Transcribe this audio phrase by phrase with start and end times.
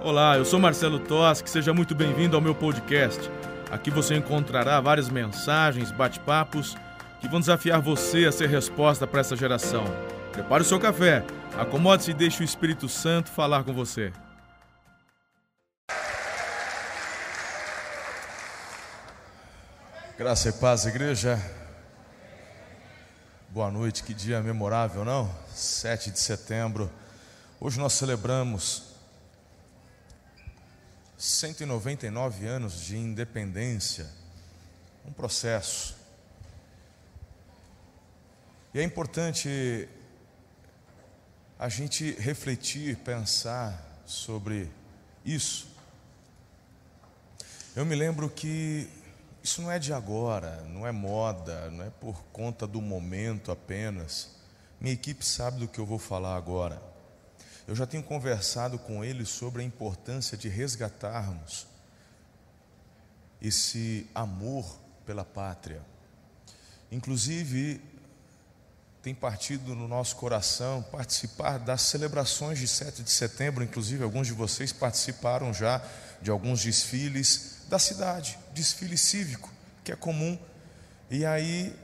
[0.00, 3.30] Olá, eu sou Marcelo Toschi, seja muito bem-vindo ao meu podcast.
[3.70, 6.76] Aqui você encontrará várias mensagens, bate-papos
[7.20, 9.84] que vão desafiar você a ser resposta para essa geração.
[10.32, 11.24] Prepare o seu café,
[11.56, 14.12] acomode-se e deixe o Espírito Santo falar com você.
[20.18, 21.40] Graça e paz, igreja.
[23.48, 25.30] Boa noite, que dia memorável, não?
[25.48, 26.90] 7 de setembro.
[27.60, 28.93] Hoje nós celebramos
[31.16, 34.08] 199 anos de independência,
[35.06, 35.96] um processo.
[38.72, 39.88] E é importante
[41.58, 44.68] a gente refletir, pensar sobre
[45.24, 45.68] isso.
[47.76, 48.88] Eu me lembro que
[49.42, 54.30] isso não é de agora, não é moda, não é por conta do momento apenas.
[54.80, 56.93] Minha equipe sabe do que eu vou falar agora.
[57.66, 61.66] Eu já tenho conversado com eles sobre a importância de resgatarmos
[63.40, 65.82] esse amor pela pátria.
[66.90, 67.80] Inclusive,
[69.02, 74.32] tem partido no nosso coração participar das celebrações de 7 de setembro, inclusive alguns de
[74.32, 75.82] vocês participaram já
[76.22, 80.38] de alguns desfiles da cidade, desfile cívico, que é comum.
[81.10, 81.74] E aí,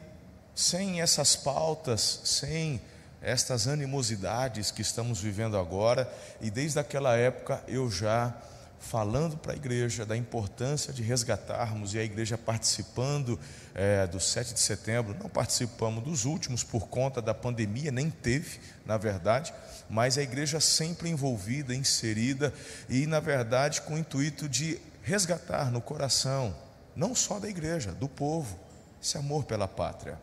[0.55, 2.81] sem essas pautas, sem
[3.23, 8.35] estas animosidades que estamos vivendo agora, e desde aquela época eu já
[8.81, 13.39] falando para a igreja da importância de resgatarmos, e a igreja participando
[13.75, 18.59] é, do 7 de setembro, não participamos dos últimos por conta da pandemia, nem teve,
[18.87, 19.53] na verdade,
[19.89, 22.55] mas a igreja sempre envolvida, inserida,
[22.89, 26.57] e na verdade com o intuito de resgatar no coração,
[26.97, 28.59] não só da igreja, do povo,
[29.03, 30.19] esse amor pela pátria.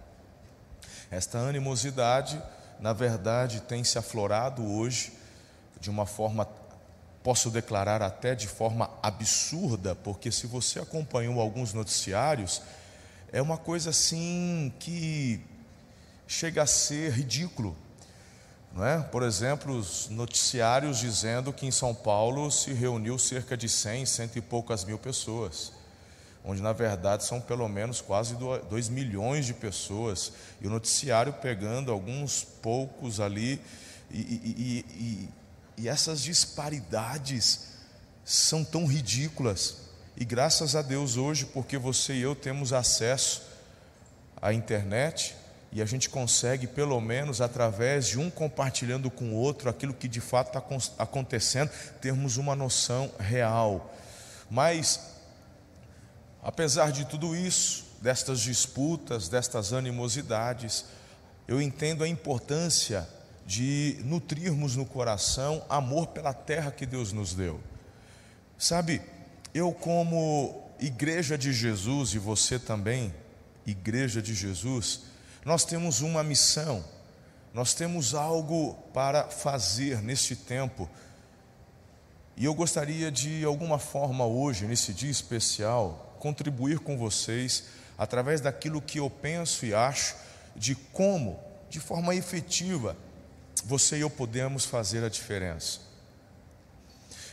[1.09, 2.42] Esta animosidade
[2.80, 5.14] na verdade, tem se aflorado hoje
[5.80, 6.47] de uma forma,
[7.23, 12.61] posso declarar até de forma absurda, porque se você acompanhou alguns noticiários,
[13.31, 15.42] é uma coisa assim que
[16.27, 17.76] chega a ser ridículo.
[18.73, 18.99] Não é?
[19.02, 24.38] Por exemplo, os noticiários dizendo que em São Paulo se reuniu cerca de 100, cento
[24.38, 25.77] e poucas mil pessoas
[26.47, 30.31] onde na verdade são pelo menos quase 2 milhões de pessoas,
[30.61, 33.61] e o noticiário pegando alguns poucos ali,
[34.09, 35.30] e, e, e,
[35.83, 37.67] e essas disparidades
[38.23, 39.80] são tão ridículas.
[40.15, 43.43] E graças a Deus hoje, porque você e eu temos acesso
[44.41, 45.35] à internet,
[45.69, 50.08] e a gente consegue, pelo menos através de um compartilhando com o outro aquilo que
[50.08, 51.69] de fato está acontecendo,
[51.99, 53.93] termos uma noção real.
[54.49, 55.17] Mas
[56.47, 60.85] Apesar de tudo isso, destas disputas, destas animosidades,
[61.45, 63.05] eu entendo a importância
[63.45, 67.59] de nutrirmos no coração amor pela terra que Deus nos deu.
[68.58, 69.02] Sabe,
[69.53, 73.14] eu, como igreja de Jesus e você também,
[73.65, 75.02] igreja de Jesus,
[75.43, 76.81] nós temos uma missão,
[77.53, 80.89] nós temos algo para fazer neste tempo.
[82.37, 87.66] E eu gostaria de alguma forma hoje, nesse dia especial, contribuir com vocês
[87.98, 90.16] através daquilo que eu penso e acho
[90.55, 91.39] de como,
[91.70, 92.95] de forma efetiva,
[93.64, 95.80] você e eu podemos fazer a diferença.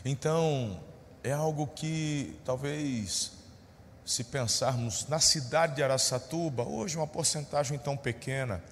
[0.05, 0.81] Então,
[1.23, 3.33] é algo que talvez,
[4.05, 8.63] se pensarmos na cidade de Araçatuba, hoje uma porcentagem tão pequena,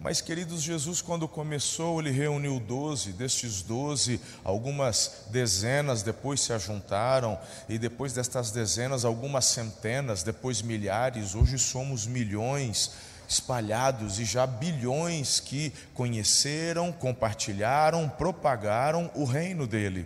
[0.00, 7.38] mas, queridos, Jesus, quando começou, ele reuniu doze, destes doze, algumas dezenas depois se ajuntaram,
[7.68, 15.38] e depois destas dezenas, algumas centenas, depois milhares, hoje somos milhões espalhados e já bilhões
[15.38, 20.04] que conheceram, compartilharam, propagaram o reino dele.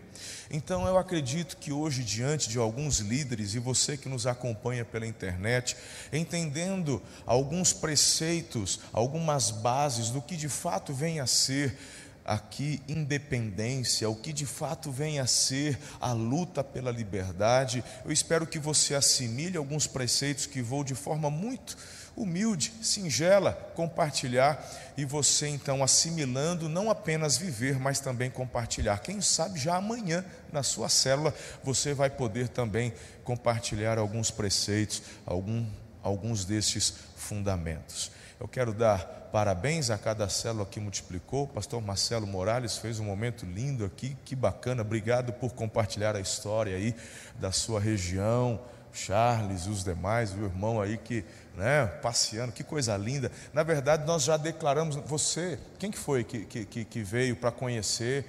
[0.50, 5.06] Então eu acredito que hoje, diante de alguns líderes, e você que nos acompanha pela
[5.06, 5.74] internet,
[6.12, 11.78] entendendo alguns preceitos, algumas bases do que de fato vem a ser
[12.26, 18.46] aqui independência, o que de fato vem a ser a luta pela liberdade, eu espero
[18.46, 21.76] que você assimile alguns preceitos que vou de forma muito
[22.16, 24.64] humilde, singela, compartilhar
[24.96, 28.98] e você então assimilando, não apenas viver, mas também compartilhar.
[28.98, 32.92] Quem sabe já amanhã na sua célula você vai poder também
[33.24, 35.66] compartilhar alguns preceitos, algum,
[36.02, 38.10] alguns destes fundamentos.
[38.38, 38.98] Eu quero dar
[39.32, 41.44] parabéns a cada célula que multiplicou.
[41.44, 44.82] O pastor Marcelo Morales fez um momento lindo aqui, que bacana.
[44.82, 46.94] Obrigado por compartilhar a história aí
[47.40, 48.60] da sua região.
[48.92, 51.24] Charles e os demais, o irmão aí que
[51.56, 53.30] né, passeando, que coisa linda.
[53.52, 58.24] Na verdade, nós já declaramos, você, quem que foi que, que, que veio para conhecer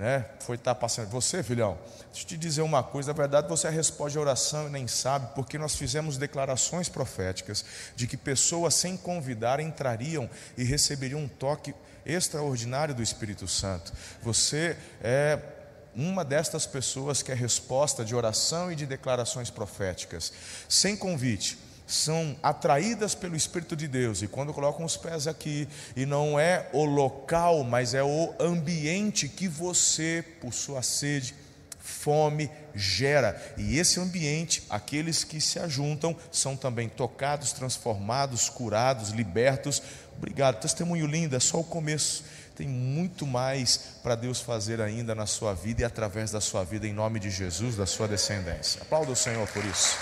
[0.00, 0.24] né?
[0.40, 1.10] Foi estar tá passando.
[1.10, 1.76] Você, filhão,
[2.06, 5.28] deixa eu te dizer uma coisa: na verdade você é a oração e nem sabe,
[5.34, 7.62] porque nós fizemos declarações proféticas
[7.94, 11.74] de que pessoas sem convidar entrariam e receberiam um toque
[12.06, 13.92] extraordinário do Espírito Santo.
[14.22, 15.38] Você é
[15.94, 20.32] uma destas pessoas que é resposta de oração e de declarações proféticas,
[20.66, 21.58] sem convite
[21.90, 26.68] são atraídas pelo Espírito de Deus, e quando colocam os pés aqui, e não é
[26.72, 31.34] o local, mas é o ambiente que você, por sua sede,
[31.78, 39.82] fome, gera, e esse ambiente, aqueles que se ajuntam, são também tocados, transformados, curados, libertos.
[40.16, 42.22] Obrigado, testemunho lindo, é só o começo.
[42.54, 46.86] Tem muito mais para Deus fazer ainda na sua vida e através da sua vida,
[46.86, 48.82] em nome de Jesus, da sua descendência.
[48.82, 49.96] Aplauda o Senhor por isso.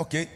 [0.00, 0.26] Ok,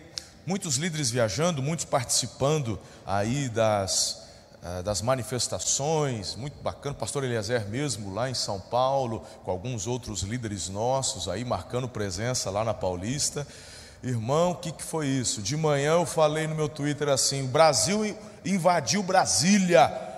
[0.44, 4.25] muitos líderes viajando, muitos participando aí das,
[4.62, 10.20] eh, das manifestações, muito bacana, pastor Eliezer mesmo lá em São Paulo, com alguns outros
[10.20, 13.46] líderes nossos aí marcando presença lá na Paulista.
[14.02, 15.40] Irmão, o que, que foi isso?
[15.40, 18.14] De manhã eu falei no meu Twitter assim: Brasil
[18.44, 20.13] invadiu Brasília.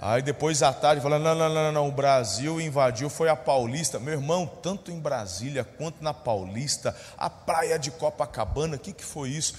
[0.00, 3.98] Aí depois à tarde falando, não, não, não, não, o Brasil invadiu, foi a Paulista.
[3.98, 9.04] Meu irmão, tanto em Brasília quanto na Paulista, a praia de Copacabana, o que, que
[9.04, 9.54] foi isso?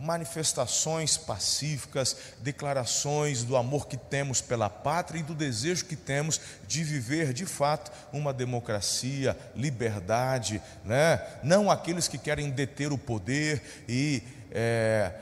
[0.00, 6.82] Manifestações pacíficas, declarações do amor que temos pela pátria e do desejo que temos de
[6.82, 11.20] viver de fato uma democracia, liberdade, né?
[11.42, 14.22] não aqueles que querem deter o poder e.
[14.54, 15.12] É,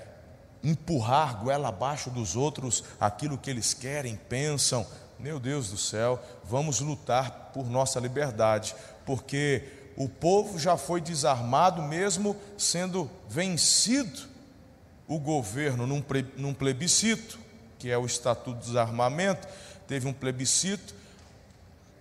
[0.63, 4.87] empurrar goela abaixo dos outros aquilo que eles querem, pensam.
[5.19, 8.75] Meu Deus do céu, vamos lutar por nossa liberdade,
[9.05, 9.65] porque
[9.97, 14.29] o povo já foi desarmado, mesmo sendo vencido
[15.07, 17.39] o governo num plebiscito,
[17.79, 19.47] que é o Estatuto de Desarmamento,
[19.87, 20.95] teve um plebiscito,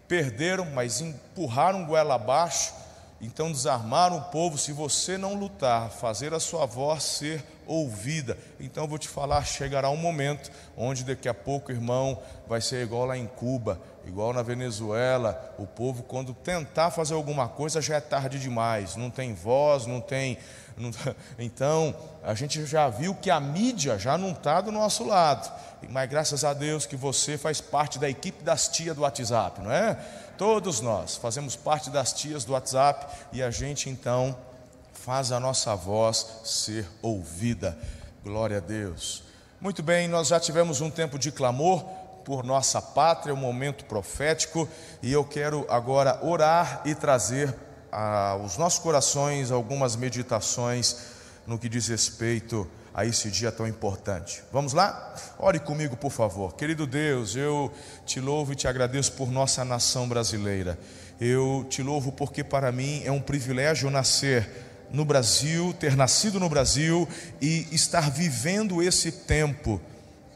[0.08, 2.74] perderam, mas empurraram goela abaixo,
[3.21, 4.57] então desarmaram o povo.
[4.57, 8.38] Se você não lutar, fazer a sua voz ser ouvida.
[8.60, 12.83] Então eu vou te falar, chegará um momento onde daqui a pouco, irmão, vai ser
[12.83, 17.98] igual lá em Cuba, igual na Venezuela, o povo quando tentar fazer alguma coisa já
[17.98, 20.38] é tarde demais, não tem voz, não tem.
[21.38, 25.52] Então, a gente já viu que a mídia já não está do nosso lado.
[25.90, 29.72] Mas graças a Deus que você faz parte da equipe das tias do WhatsApp, não
[29.72, 29.98] é?
[30.38, 34.36] Todos nós fazemos parte das tias do WhatsApp e a gente então
[34.94, 37.78] faz a nossa voz ser ouvida.
[38.24, 39.24] Glória a Deus.
[39.62, 41.84] Muito bem, nós já tivemos um tempo de clamor
[42.24, 44.70] por nossa pátria, um momento profético,
[45.02, 47.54] e eu quero agora orar e trazer
[47.91, 50.95] aos nossos corações algumas meditações
[51.45, 54.44] no que diz respeito a esse dia tão importante.
[54.51, 55.15] Vamos lá?
[55.38, 56.56] Ore comigo, por favor.
[56.56, 57.71] Querido Deus, eu
[58.06, 60.77] te louvo e te agradeço por nossa nação brasileira.
[61.19, 64.50] Eu te louvo porque para mim é um privilégio nascer
[64.91, 67.07] no Brasil, ter nascido no Brasil
[67.41, 69.80] e estar vivendo esse tempo.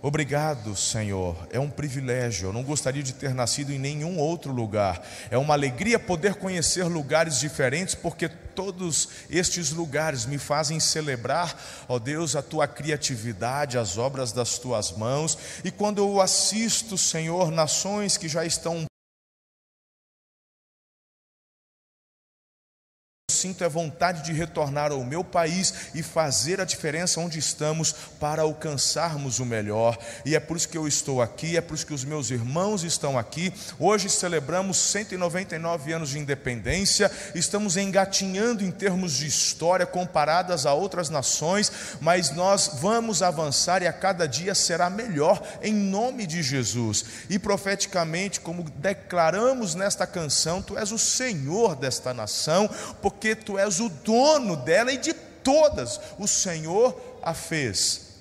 [0.06, 1.48] Obrigado, Senhor.
[1.50, 2.50] É um privilégio.
[2.50, 5.02] Eu não gostaria de ter nascido em nenhum outro lugar.
[5.32, 11.58] É uma alegria poder conhecer lugares diferentes, porque todos estes lugares me fazem celebrar,
[11.88, 15.38] ó Deus, a tua criatividade, as obras das tuas mãos.
[15.64, 18.86] E quando eu assisto, Senhor, nações que já estão
[23.44, 28.42] sinto é vontade de retornar ao meu país e fazer a diferença onde estamos para
[28.42, 29.98] alcançarmos o melhor.
[30.24, 32.86] E é por isso que eu estou aqui, é por isso que os meus irmãos
[32.86, 33.54] estão aqui.
[33.78, 41.10] Hoje celebramos 199 anos de independência, estamos engatinhando em termos de história comparadas a outras
[41.10, 41.70] nações,
[42.00, 47.04] mas nós vamos avançar e a cada dia será melhor em nome de Jesus.
[47.30, 52.70] E profeticamente, como declaramos nesta canção, tu és o Senhor desta nação,
[53.36, 56.00] tu és o dono dela e de todas.
[56.18, 58.14] O Senhor a fez.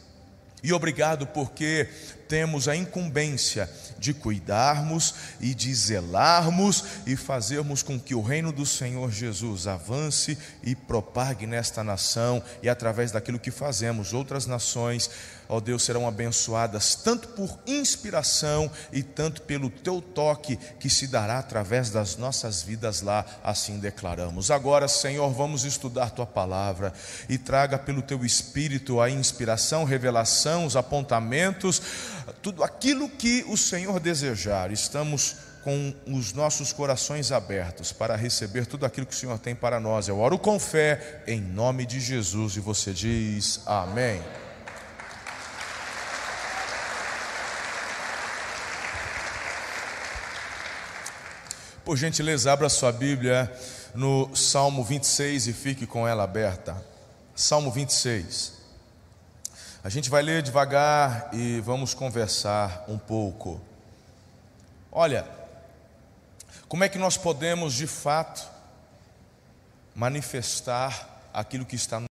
[0.63, 1.89] E obrigado porque
[2.29, 8.65] temos a incumbência de cuidarmos e de zelarmos e fazermos com que o reino do
[8.65, 15.11] Senhor Jesus avance e propague nesta nação e através daquilo que fazemos, outras nações
[15.53, 21.39] ó Deus, serão abençoadas tanto por inspiração e tanto pelo teu toque que se dará
[21.39, 24.51] através das nossas vidas lá, assim declaramos.
[24.51, 26.95] Agora, Senhor, vamos estudar tua palavra
[27.29, 31.83] e traga pelo teu espírito a inspiração, revelação, os apontamentos,
[32.41, 34.73] tudo aquilo que o Senhor desejar.
[34.73, 39.79] Estamos com os nossos corações abertos para receber tudo aquilo que o Senhor tem para
[39.79, 40.09] nós.
[40.09, 44.19] Eu oro com fé em nome de Jesus e você diz amém.
[51.85, 53.53] Por gentileza, abra sua Bíblia
[53.93, 56.81] no Salmo 26 e fique com ela aberta.
[57.35, 58.53] Salmo 26.
[59.83, 63.61] A gente vai ler devagar e vamos conversar um pouco.
[64.93, 65.29] Olha,
[66.69, 68.49] como é que nós podemos de fato
[69.93, 72.07] manifestar aquilo que está no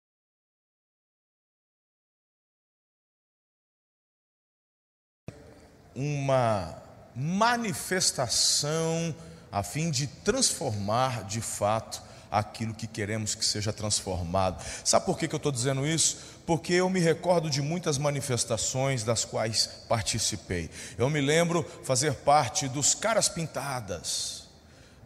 [5.95, 6.83] uma
[7.15, 9.15] manifestação
[9.51, 14.63] a fim de transformar de fato aquilo que queremos que seja transformado.
[14.85, 16.19] Sabe por que, que eu estou dizendo isso?
[16.47, 20.71] Porque eu me recordo de muitas manifestações das quais participei.
[20.97, 24.50] Eu me lembro fazer parte dos Caras Pintadas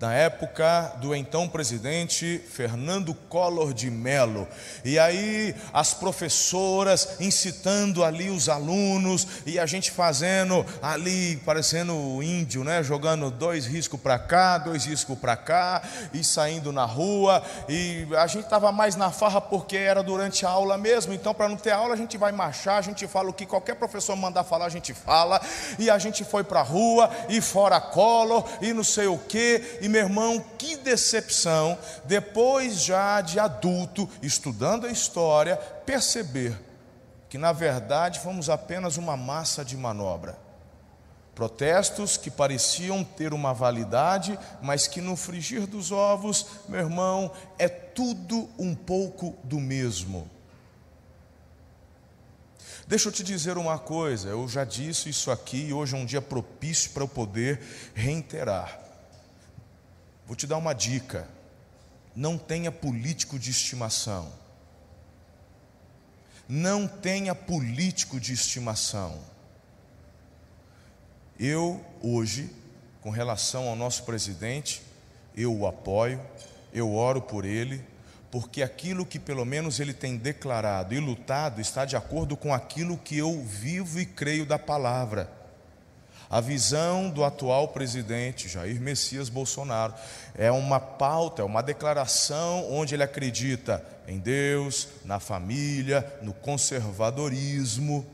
[0.00, 4.46] na época do então presidente Fernando Collor de Mello.
[4.84, 12.64] E aí as professoras incitando ali os alunos e a gente fazendo ali parecendo índio,
[12.64, 15.82] né, jogando dois riscos para cá, dois riscos para cá
[16.12, 17.42] e saindo na rua.
[17.68, 21.14] E a gente estava mais na farra porque era durante a aula mesmo.
[21.14, 23.76] Então para não ter aula a gente vai marchar, a gente fala o que qualquer
[23.76, 25.40] professor mandar falar, a gente fala.
[25.78, 29.83] E a gente foi para a rua e fora Collor e não sei o que
[29.84, 36.58] e meu irmão, que decepção, depois já de adulto, estudando a história, perceber
[37.28, 40.38] que na verdade fomos apenas uma massa de manobra.
[41.34, 47.68] Protestos que pareciam ter uma validade, mas que no frigir dos ovos, meu irmão, é
[47.68, 50.30] tudo um pouco do mesmo.
[52.86, 56.06] Deixa eu te dizer uma coisa, eu já disse isso aqui e hoje é um
[56.06, 57.60] dia propício para eu poder
[57.94, 58.83] reiterar.
[60.26, 61.28] Vou te dar uma dica:
[62.14, 64.32] não tenha político de estimação.
[66.48, 69.18] Não tenha político de estimação.
[71.38, 72.50] Eu, hoje,
[73.00, 74.82] com relação ao nosso presidente,
[75.36, 76.20] eu o apoio,
[76.72, 77.84] eu oro por ele,
[78.30, 82.98] porque aquilo que pelo menos ele tem declarado e lutado está de acordo com aquilo
[82.98, 85.30] que eu vivo e creio da palavra.
[86.34, 89.94] A visão do atual presidente Jair Messias Bolsonaro
[90.34, 98.04] é uma pauta, é uma declaração onde ele acredita em Deus, na família, no conservadorismo,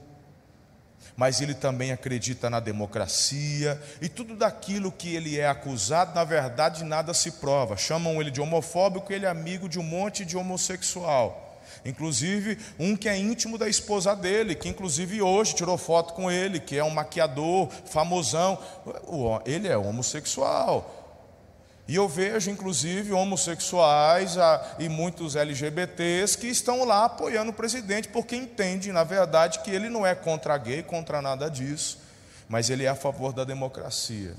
[1.17, 6.85] mas ele também acredita na democracia e tudo daquilo que ele é acusado, na verdade,
[6.85, 7.75] nada se prova.
[7.79, 11.50] Chamam ele de homofóbico, ele é amigo de um monte de homossexual.
[11.85, 16.61] Inclusive, um que é íntimo da esposa dele, que inclusive hoje tirou foto com ele,
[16.61, 18.59] que é um maquiador famosão.
[19.45, 20.97] Ele é homossexual.
[21.91, 28.07] E eu vejo, inclusive, homossexuais ah, e muitos LGBTs que estão lá apoiando o presidente,
[28.07, 31.99] porque entendem, na verdade, que ele não é contra gay, contra nada disso,
[32.49, 34.37] mas ele é a favor da democracia.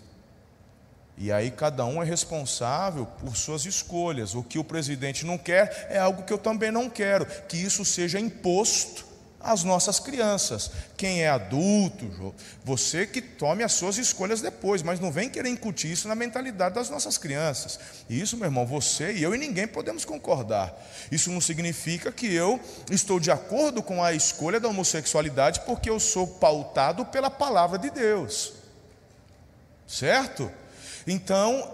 [1.22, 4.34] E aí cada um é responsável por suas escolhas.
[4.34, 7.86] O que o presidente não quer é algo que eu também não quero, que isso
[7.86, 9.06] seja imposto
[9.40, 10.72] às nossas crianças.
[10.98, 12.34] Quem é adulto,
[12.66, 16.74] você que tome as suas escolhas depois, mas não vem querer incutir isso na mentalidade
[16.74, 17.80] das nossas crianças.
[18.10, 20.75] Isso, meu irmão, você e eu e ninguém podemos concordar.
[21.12, 22.60] Isso não significa que eu
[22.90, 27.92] estou de acordo com a escolha da homossexualidade porque eu sou pautado pela palavra de
[27.92, 28.54] Deus.
[29.86, 30.51] Certo?
[31.12, 31.70] Então,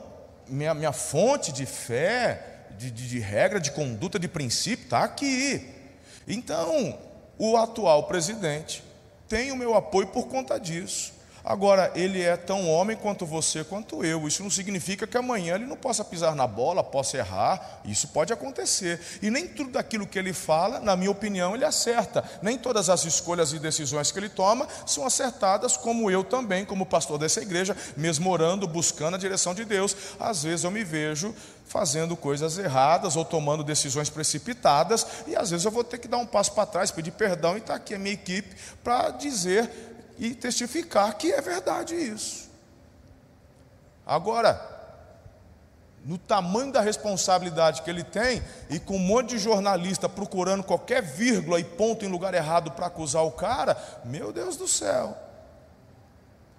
[0.48, 5.76] minha, minha fonte de fé, de, de, de regra, de conduta, de princípio, está aqui.
[6.28, 6.98] Então,
[7.38, 8.84] o atual presidente
[9.30, 11.14] tem o meu apoio por conta disso.
[11.50, 14.28] Agora, ele é tão homem quanto você, quanto eu.
[14.28, 17.80] Isso não significa que amanhã ele não possa pisar na bola, possa errar.
[17.86, 19.00] Isso pode acontecer.
[19.22, 22.22] E nem tudo daquilo que ele fala, na minha opinião, ele acerta.
[22.42, 26.86] Nem todas as escolhas e decisões que ele toma são acertadas, como eu também, como
[26.86, 29.96] pastor dessa igreja, mesmo orando, buscando a direção de Deus.
[30.20, 31.34] Às vezes eu me vejo
[31.66, 36.18] fazendo coisas erradas ou tomando decisões precipitadas, e às vezes eu vou ter que dar
[36.18, 40.34] um passo para trás, pedir perdão e está aqui a minha equipe para dizer e
[40.34, 42.50] testificar que é verdade isso.
[44.06, 44.78] Agora,
[46.08, 51.02] no tamanho da responsabilidade que ele tem, e com um monte de jornalista procurando qualquer
[51.02, 55.18] vírgula e ponto em lugar errado para acusar o cara, meu Deus do céu.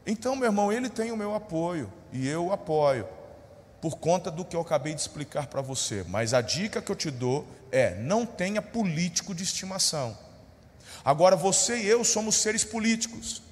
[0.06, 3.08] Então, meu irmão, ele tem o meu apoio, e eu o apoio,
[3.80, 6.04] por conta do que eu acabei de explicar para você.
[6.08, 10.16] Mas a dica que eu te dou é: não tenha político de estimação.
[11.04, 13.42] Agora, você e eu somos seres políticos.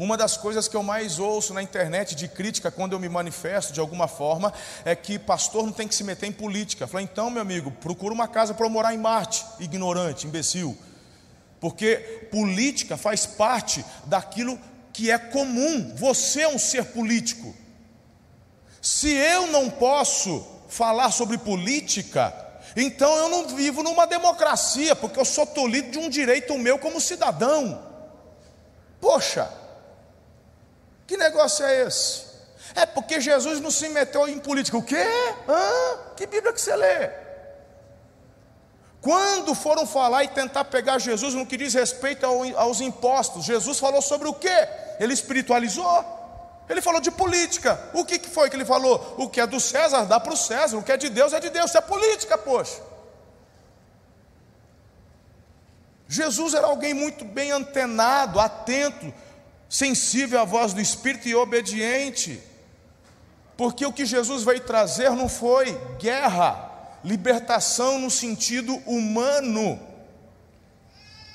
[0.00, 3.70] Uma das coisas que eu mais ouço na internet de crítica quando eu me manifesto
[3.70, 4.50] de alguma forma
[4.82, 6.86] é que pastor não tem que se meter em política.
[6.86, 10.74] Fala, então, meu amigo, procura uma casa para morar em Marte, ignorante, imbecil.
[11.60, 14.58] Porque política faz parte daquilo
[14.90, 15.94] que é comum.
[15.96, 17.54] Você é um ser político.
[18.80, 22.34] Se eu não posso falar sobre política,
[22.74, 26.98] então eu não vivo numa democracia, porque eu sou tolhido de um direito meu como
[27.02, 27.86] cidadão.
[28.98, 29.60] Poxa,
[31.10, 32.22] que negócio é esse?
[32.72, 34.78] É porque Jesus não se meteu em política.
[34.78, 35.04] O quê?
[35.48, 35.98] Hã?
[36.14, 37.10] Que Bíblia que você lê?
[39.00, 42.24] Quando foram falar e tentar pegar Jesus no que diz respeito
[42.56, 44.68] aos impostos, Jesus falou sobre o quê?
[45.00, 46.04] Ele espiritualizou.
[46.68, 47.90] Ele falou de política.
[47.92, 49.16] O que foi que ele falou?
[49.18, 50.76] O que é do César, dá para o César.
[50.76, 51.70] O que é de Deus, é de Deus.
[51.70, 52.80] Isso é política, poxa.
[56.06, 59.12] Jesus era alguém muito bem antenado, atento,
[59.70, 62.40] sensível à voz do Espírito e obediente.
[63.56, 69.78] Porque o que Jesus veio trazer não foi guerra, libertação no sentido humano.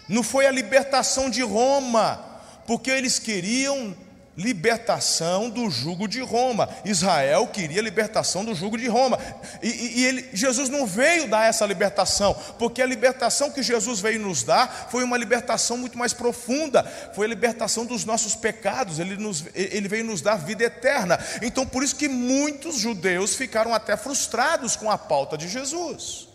[0.09, 2.23] Não foi a libertação de Roma,
[2.67, 3.95] porque eles queriam
[4.37, 6.69] libertação do jugo de Roma.
[6.83, 9.17] Israel queria libertação do jugo de Roma.
[9.61, 13.99] E, e, e ele, Jesus não veio dar essa libertação, porque a libertação que Jesus
[13.99, 18.99] veio nos dar foi uma libertação muito mais profunda, foi a libertação dos nossos pecados,
[18.99, 21.19] ele, nos, ele veio nos dar vida eterna.
[21.41, 26.34] Então, por isso que muitos judeus ficaram até frustrados com a pauta de Jesus.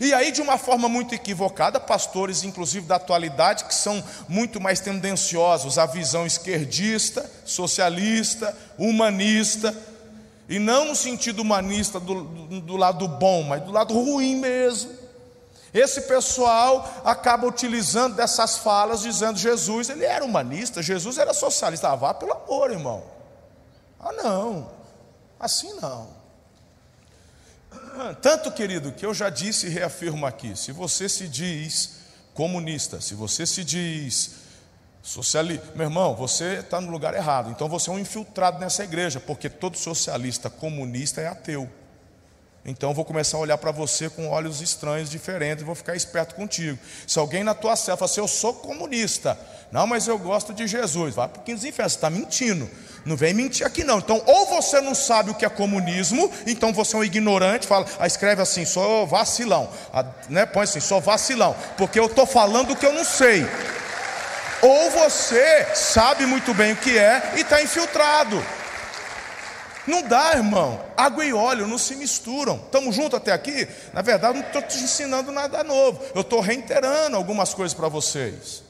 [0.00, 4.80] E aí, de uma forma muito equivocada, pastores, inclusive da atualidade, que são muito mais
[4.80, 9.76] tendenciosos à visão esquerdista, socialista, humanista,
[10.48, 14.90] e não no sentido humanista do, do, do lado bom, mas do lado ruim mesmo.
[15.72, 21.90] Esse pessoal acaba utilizando dessas falas, dizendo Jesus, ele era humanista, Jesus era socialista.
[21.90, 23.04] Ah, vá pelo amor, irmão.
[24.00, 24.68] Ah, não,
[25.38, 26.19] assim não.
[28.20, 32.00] Tanto, querido, que eu já disse e reafirmo aqui: se você se diz
[32.34, 34.32] comunista, se você se diz
[35.02, 37.50] socialista, meu irmão, você está no lugar errado.
[37.50, 41.70] Então você é um infiltrado nessa igreja, porque todo socialista comunista é ateu.
[42.64, 45.96] Então eu vou começar a olhar para você com olhos estranhos, diferentes, e vou ficar
[45.96, 46.78] esperto contigo.
[47.06, 49.38] Se alguém na tua cela fala assim, eu sou comunista,
[49.72, 52.68] não, mas eu gosto de Jesus, vai para o quinto inferno, você está mentindo.
[53.04, 53.98] Não vem mentir aqui não.
[53.98, 57.86] Então, ou você não sabe o que é comunismo, então você é um ignorante, fala,
[58.06, 59.70] escreve assim, sou vacilão.
[59.92, 60.44] Ah, né?
[60.44, 63.46] Põe assim, sou vacilão, porque eu estou falando o que eu não sei.
[64.60, 68.44] Ou você sabe muito bem o que é e está infiltrado.
[69.90, 70.80] Não dá, irmão.
[70.96, 72.54] Água e óleo não se misturam.
[72.56, 73.68] Estamos juntos até aqui?
[73.92, 76.00] Na verdade, não estou te ensinando nada novo.
[76.14, 78.62] Eu estou reiterando algumas coisas para vocês.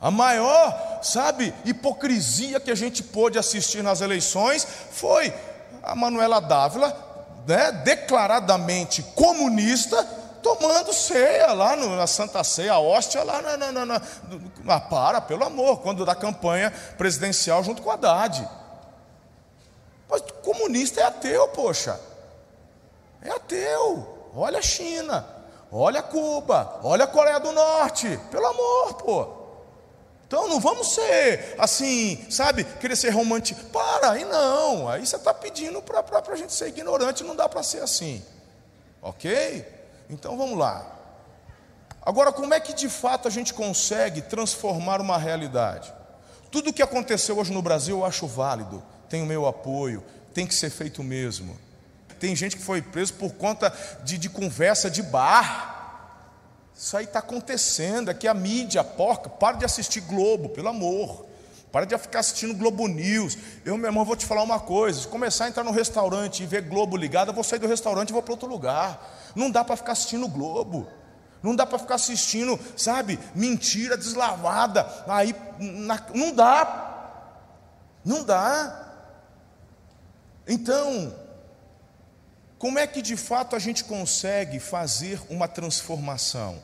[0.00, 5.34] A maior, sabe, hipocrisia que a gente pôde assistir nas eleições foi
[5.82, 6.96] a Manuela Dávila,
[7.44, 10.04] né, declaradamente comunista,
[10.40, 14.02] tomando ceia lá no, na Santa Ceia, a hóstia lá na, na, na,
[14.62, 18.48] na, para, pelo amor, quando da campanha presidencial junto com a Haddad.
[20.48, 22.00] Comunista é ateu, poxa.
[23.20, 24.30] É ateu.
[24.34, 25.26] Olha a China,
[25.70, 29.28] olha Cuba, olha a Coreia do Norte, pelo amor, pô.
[30.26, 33.62] Então não vamos ser assim, sabe, querer ser romântico.
[33.66, 34.88] Para, aí não.
[34.88, 38.24] Aí você está pedindo para a gente ser ignorante, não dá para ser assim.
[39.02, 39.66] Ok?
[40.08, 40.96] Então vamos lá.
[42.00, 45.92] Agora, como é que de fato a gente consegue transformar uma realidade?
[46.50, 50.02] Tudo o que aconteceu hoje no Brasil eu acho válido, tem o meu apoio,
[50.38, 51.58] tem que ser feito mesmo.
[52.20, 56.30] Tem gente que foi preso por conta de, de conversa de bar.
[56.76, 61.26] Isso aí está acontecendo, aqui é a mídia, porca, para de assistir Globo, pelo amor.
[61.72, 63.36] Para de ficar assistindo Globo News.
[63.64, 66.46] Eu, meu irmão, vou te falar uma coisa: se começar a entrar no restaurante e
[66.46, 69.32] ver Globo ligado, eu vou sair do restaurante e vou para outro lugar.
[69.34, 70.86] Não dá para ficar assistindo Globo.
[71.42, 74.86] Não dá para ficar assistindo, sabe, mentira deslavada.
[75.08, 77.24] Aí, na, não dá.
[78.04, 78.87] Não dá.
[80.48, 81.14] Então,
[82.58, 86.58] como é que de fato a gente consegue fazer uma transformação?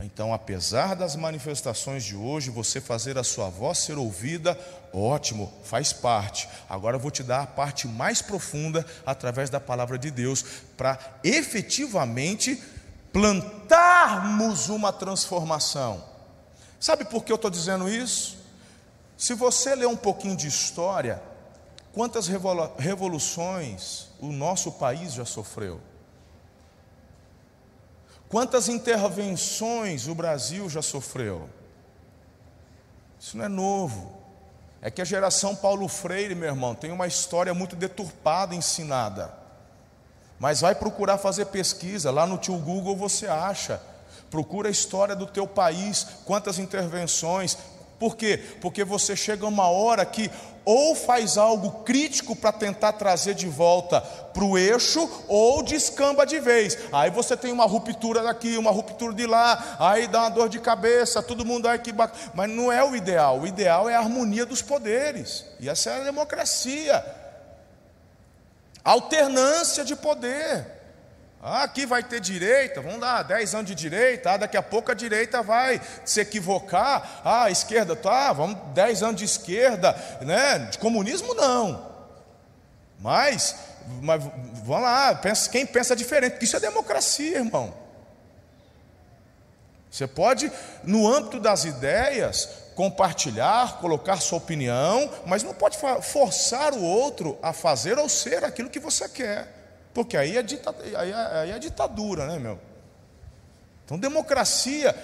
[0.00, 4.58] Então, apesar das manifestações de hoje, você fazer a sua voz ser ouvida,
[4.92, 6.48] ótimo, faz parte.
[6.68, 10.44] Agora eu vou te dar a parte mais profunda através da palavra de Deus,
[10.76, 12.62] para efetivamente
[13.12, 16.04] plantarmos uma transformação.
[16.78, 18.38] Sabe por que eu estou dizendo isso?
[19.16, 21.20] Se você ler um pouquinho de história,
[21.98, 22.28] quantas
[22.78, 25.80] revoluções o nosso país já sofreu?
[28.28, 31.50] Quantas intervenções o Brasil já sofreu?
[33.18, 34.16] Isso não é novo.
[34.80, 39.34] É que a geração Paulo Freire, meu irmão, tem uma história muito deturpada ensinada.
[40.38, 43.82] Mas vai procurar fazer pesquisa, lá no tio Google você acha.
[44.30, 47.58] Procura a história do teu país, quantas intervenções,
[47.98, 48.38] Por quê?
[48.60, 50.30] Porque você chega uma hora que
[50.70, 56.38] ou faz algo crítico para tentar trazer de volta para o eixo, ou descamba de
[56.38, 56.76] vez.
[56.92, 60.60] Aí você tem uma ruptura daqui, uma ruptura de lá, aí dá uma dor de
[60.60, 61.90] cabeça, todo mundo aí que
[62.34, 63.40] Mas não é o ideal.
[63.40, 65.46] O ideal é a harmonia dos poderes.
[65.58, 67.02] E essa é a democracia.
[68.84, 70.77] Alternância de poder.
[71.40, 74.90] Ah, aqui vai ter direita, vamos lá, 10 anos de direita, ah, daqui a pouco
[74.90, 80.58] a direita vai se equivocar, ah, a esquerda, tá, vamos 10 anos de esquerda, né?
[80.70, 81.86] De comunismo não.
[82.98, 83.54] Mas,
[84.02, 84.20] mas
[84.64, 87.72] vamos lá, pensa, quem pensa diferente, porque isso é democracia, irmão.
[89.88, 90.50] Você pode,
[90.82, 97.52] no âmbito das ideias, compartilhar, colocar sua opinião, mas não pode forçar o outro a
[97.52, 99.57] fazer ou ser aquilo que você quer.
[99.98, 100.44] Porque aí é,
[100.96, 102.56] aí, é, aí é ditadura, né, meu?
[103.84, 104.94] Então, democracia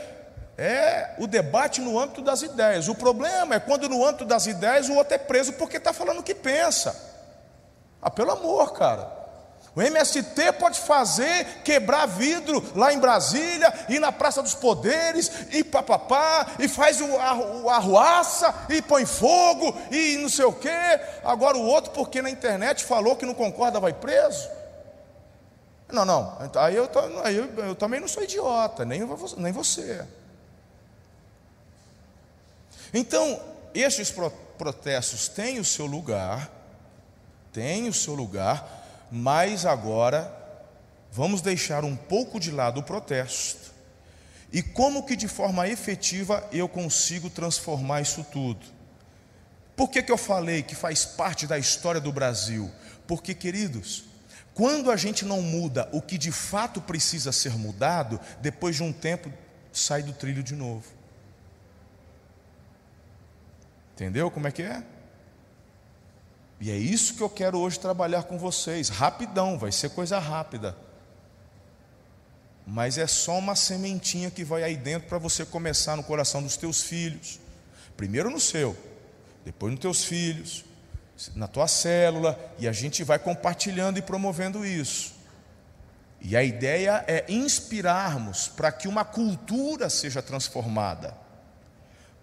[0.57, 2.87] é o debate no âmbito das ideias.
[2.87, 6.20] O problema é quando no âmbito das ideias o outro é preso porque está falando
[6.20, 6.94] o que pensa.
[8.00, 9.11] Ah, pelo amor, cara.
[9.74, 15.64] O MST pode fazer, quebrar vidro lá em Brasília, ir na Praça dos Poderes, e
[15.64, 21.00] papapá, e faz a, o arruaça, e põe fogo, e não sei o quê.
[21.24, 24.54] Agora o outro, porque na internet falou que não concorda, vai preso.
[25.94, 26.90] Não, não, aí eu,
[27.22, 29.00] aí eu, eu também não sou idiota, nem,
[29.37, 30.04] nem você.
[32.92, 33.40] Então,
[33.72, 34.12] estes
[34.59, 36.50] protestos têm o seu lugar,
[37.52, 40.33] têm o seu lugar, mas agora
[41.12, 43.72] vamos deixar um pouco de lado o protesto.
[44.52, 48.66] E como que de forma efetiva eu consigo transformar isso tudo?
[49.76, 52.70] Por que, que eu falei que faz parte da história do Brasil?
[53.07, 54.04] Porque, queridos,
[54.54, 58.92] quando a gente não muda o que de fato precisa ser mudado, depois de um
[58.92, 59.30] tempo
[59.72, 60.84] sai do trilho de novo.
[63.94, 64.82] Entendeu como é que é?
[66.60, 68.88] E é isso que eu quero hoje trabalhar com vocês.
[68.88, 70.76] Rapidão, vai ser coisa rápida.
[72.66, 76.56] Mas é só uma sementinha que vai aí dentro para você começar no coração dos
[76.56, 77.38] teus filhos.
[77.96, 78.76] Primeiro no seu,
[79.44, 80.64] depois nos teus filhos,
[81.35, 85.14] na tua célula, e a gente vai compartilhando e promovendo isso.
[86.20, 91.14] E a ideia é inspirarmos para que uma cultura seja transformada.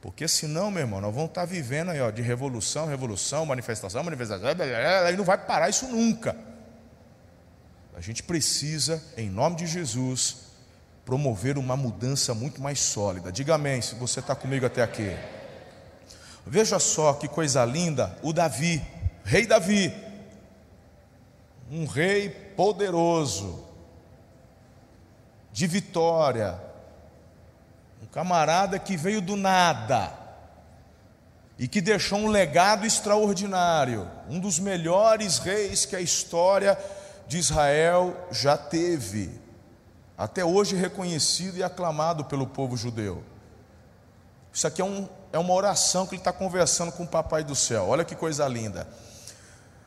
[0.02, 4.48] Porque senão, meu irmão, nós vamos estar vivendo aí, ó, de revolução, revolução, manifestação, manifestação,
[5.06, 6.36] aí não vai parar isso nunca.
[7.96, 10.38] A gente precisa, em nome de Jesus,
[11.06, 13.32] promover uma mudança muito mais sólida.
[13.32, 15.16] Diga amém se você está comigo até aqui.
[16.46, 18.82] Veja só que coisa linda, o Davi,
[19.24, 19.94] rei Davi,
[21.70, 23.64] um rei poderoso,
[25.52, 26.60] de vitória,
[28.02, 30.12] um camarada que veio do nada
[31.60, 36.78] e que deixou um legado extraordinário, um dos melhores reis que a história
[37.28, 39.30] de Israel já teve,
[40.18, 43.24] até hoje reconhecido e aclamado pelo povo judeu.
[44.52, 47.56] Isso aqui é um é uma oração que ele está conversando com o Papai do
[47.56, 47.88] céu.
[47.88, 48.88] Olha que coisa linda.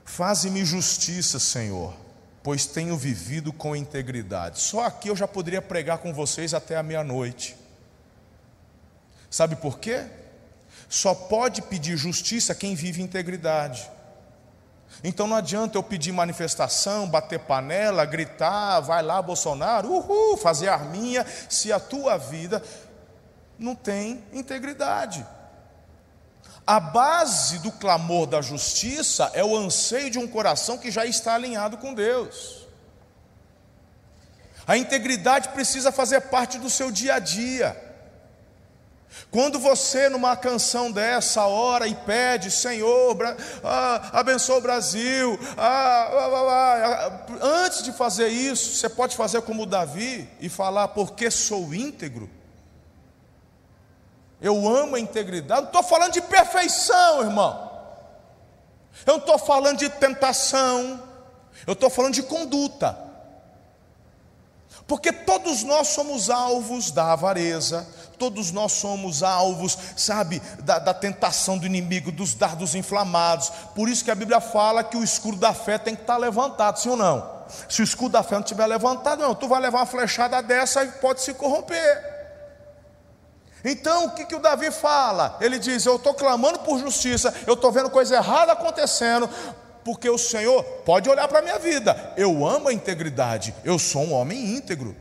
[0.05, 1.95] Faze-me justiça, Senhor,
[2.43, 4.61] pois tenho vivido com integridade.
[4.61, 7.57] Só aqui eu já poderia pregar com vocês até a meia-noite.
[9.31, 10.05] Sabe por quê?
[10.89, 13.91] Só pode pedir justiça quem vive integridade.
[15.03, 21.27] Então não adianta eu pedir manifestação, bater panela, gritar, vai lá Bolsonaro, uhul, fazer arminha,
[21.49, 22.63] se a tua vida
[23.59, 25.27] não tem integridade.
[26.67, 31.35] A base do clamor da justiça é o anseio de um coração que já está
[31.35, 32.67] alinhado com Deus.
[34.67, 37.81] A integridade precisa fazer parte do seu dia a dia.
[39.31, 43.17] Quando você, numa canção dessa, ora e pede, Senhor,
[43.63, 50.29] ah, abençoa o Brasil, ah, ah, antes de fazer isso, você pode fazer como Davi
[50.41, 52.29] e falar, porque sou íntegro
[54.45, 55.63] eu amo a integridade.
[55.63, 57.71] Não estou falando de perfeição, irmão.
[59.07, 61.03] Eu não estou falando de tentação.
[61.67, 62.95] Eu estou falando de conduta.
[64.87, 71.57] Porque todos nós somos alvos da avareza, todos nós somos alvos, sabe, da, da, tentação
[71.57, 73.51] do inimigo, dos dardos inflamados.
[73.75, 76.79] Por isso que a Bíblia fala que o escudo da fé tem que estar levantado,
[76.81, 77.33] sim ou não?
[77.67, 80.85] Se o escudo da fé não estiver levantado, não, tu vai levar uma flechada dessa
[80.85, 82.14] e pode se corromper.
[83.65, 85.39] Então, o que, que o Davi fala?
[85.41, 89.29] Ele diz: Eu estou clamando por justiça, eu estou vendo coisa errada acontecendo,
[89.83, 92.13] porque o Senhor pode olhar para a minha vida.
[92.17, 94.95] Eu amo a integridade, eu sou um homem íntegro.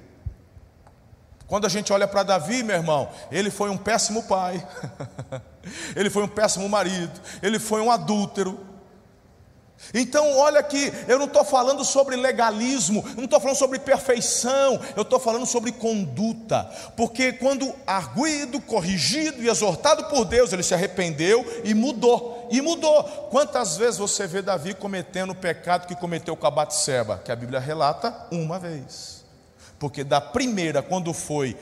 [1.46, 4.66] Quando a gente olha para Davi, meu irmão, ele foi um péssimo pai,
[5.96, 8.73] ele foi um péssimo marido, ele foi um adúltero.
[9.94, 15.02] Então, olha que eu não estou falando sobre legalismo, não estou falando sobre perfeição, eu
[15.02, 21.46] estou falando sobre conduta, porque quando arguído, corrigido e exortado por Deus, ele se arrependeu
[21.64, 23.04] e mudou, e mudou.
[23.32, 27.36] Quantas vezes você vê Davi cometendo o pecado que cometeu com a Batseba, que a
[27.36, 29.24] Bíblia relata uma vez?
[29.84, 31.58] porque da primeira, quando foi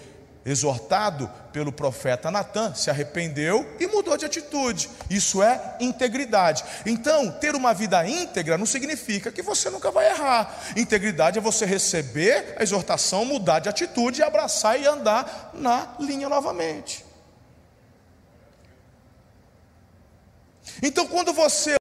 [0.45, 4.89] exortado pelo profeta Natan, se arrependeu e mudou de atitude.
[5.10, 6.63] Isso é integridade.
[6.86, 10.56] Então, ter uma vida íntegra não significa que você nunca vai errar.
[10.75, 17.06] Integridade é você receber a exortação, mudar de atitude, abraçar e andar na linha novamente.
[20.82, 21.75] Então, quando você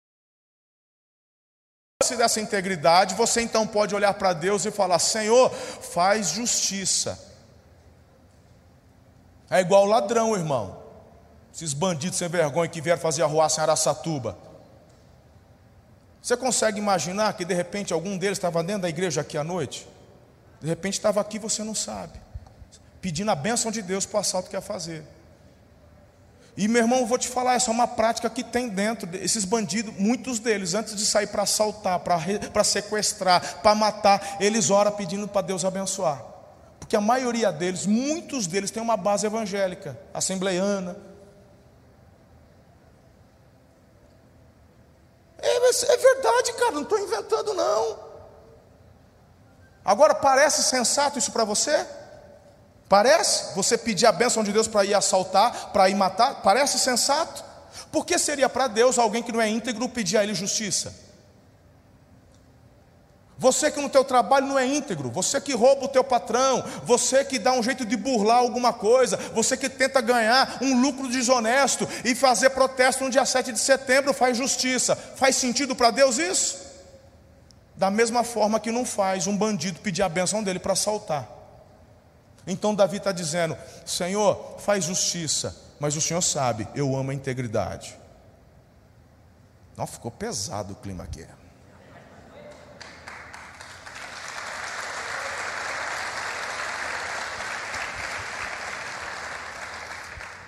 [2.17, 7.30] dessa integridade, você então pode olhar para Deus e falar: Senhor, faz justiça.
[9.51, 10.79] É igual ladrão, irmão.
[11.53, 14.39] Esses bandidos sem vergonha que vieram fazer arruaça em Araçatuba.
[16.23, 19.89] Você consegue imaginar que de repente algum deles estava dentro da igreja aqui à noite?
[20.61, 22.21] De repente estava aqui, você não sabe,
[23.01, 25.03] pedindo a bênção de Deus para o assalto que ia fazer.
[26.57, 29.95] E meu irmão, vou te falar, essa é uma prática que tem dentro desses bandidos,
[29.97, 35.41] muitos deles, antes de sair para assaltar, para sequestrar, para matar, eles oram pedindo para
[35.41, 36.23] Deus abençoar.
[36.81, 40.97] Porque a maioria deles, muitos deles, têm uma base evangélica, assembleiana.
[45.39, 48.11] É, é verdade, cara, não estou inventando, não.
[49.85, 51.87] Agora, parece sensato isso para você?
[52.89, 53.55] Parece?
[53.55, 56.43] Você pedir a bênção de Deus para ir assaltar, para ir matar?
[56.43, 57.45] Parece sensato?
[57.93, 61.10] Por que seria para Deus alguém que não é íntegro pedir a Ele justiça?
[63.41, 67.25] Você que no teu trabalho não é íntegro, você que rouba o teu patrão, você
[67.25, 71.89] que dá um jeito de burlar alguma coisa, você que tenta ganhar um lucro desonesto
[72.05, 74.95] e fazer protesto no dia 7 de setembro, faz justiça.
[74.95, 76.59] Faz sentido para Deus isso?
[77.75, 81.27] Da mesma forma que não faz um bandido pedir a bênção dele para assaltar.
[82.47, 87.97] Então Davi está dizendo: Senhor, faz justiça, mas o Senhor sabe, eu amo a integridade.
[89.79, 91.25] Não, ficou pesado o clima aqui.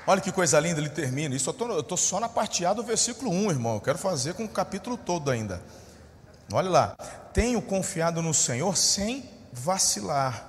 [0.07, 1.35] Olha que coisa linda, ele termina.
[1.35, 3.75] Isso eu estou só na parte A do versículo 1, irmão.
[3.75, 5.63] Eu quero fazer com o capítulo todo ainda.
[6.53, 6.97] Olha lá.
[7.33, 10.49] Tenho confiado no Senhor sem vacilar.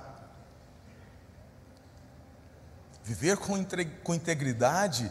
[3.04, 5.10] Viver com integridade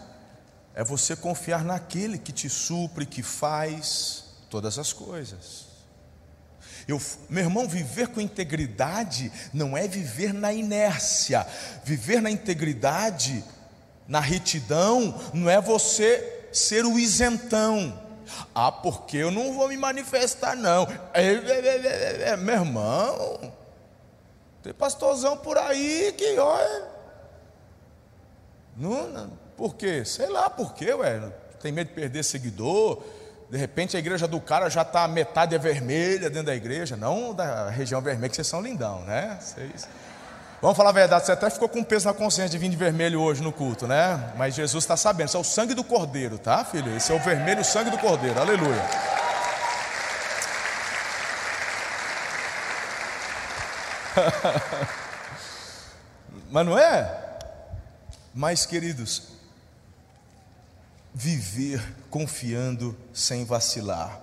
[0.75, 5.67] é você confiar naquele que te supre, que faz todas as coisas.
[6.87, 11.47] Eu, meu irmão, viver com integridade não é viver na inércia.
[11.83, 13.43] Viver na integridade,
[14.07, 18.01] na retidão, não é você ser o isentão.
[18.53, 20.87] Ah, porque eu não vou me manifestar, não.
[21.13, 23.53] É, é, é, é meu irmão,
[24.61, 26.93] tem pastorzão por aí que, olha
[28.75, 30.03] não, não, por quê?
[30.03, 31.31] Sei lá por quê, ué.
[31.61, 33.01] Tem medo de perder seguidor.
[33.49, 37.33] De repente a igreja do cara já está metade é vermelha dentro da igreja, não
[37.33, 39.37] da região vermelha, que vocês são lindão, né?
[39.39, 39.87] Vocês...
[40.63, 43.19] Vamos falar a verdade, você até ficou com peso na consciência de vir de vermelho
[43.19, 44.31] hoje no culto, né?
[44.37, 46.95] Mas Jesus está sabendo, isso é o sangue do cordeiro, tá, filho?
[46.95, 48.81] Esse é o vermelho, sangue do cordeiro, aleluia.
[56.49, 57.13] Mas não é?
[58.33, 59.33] Mas, queridos,
[61.13, 64.17] viver confiando sem vacilar.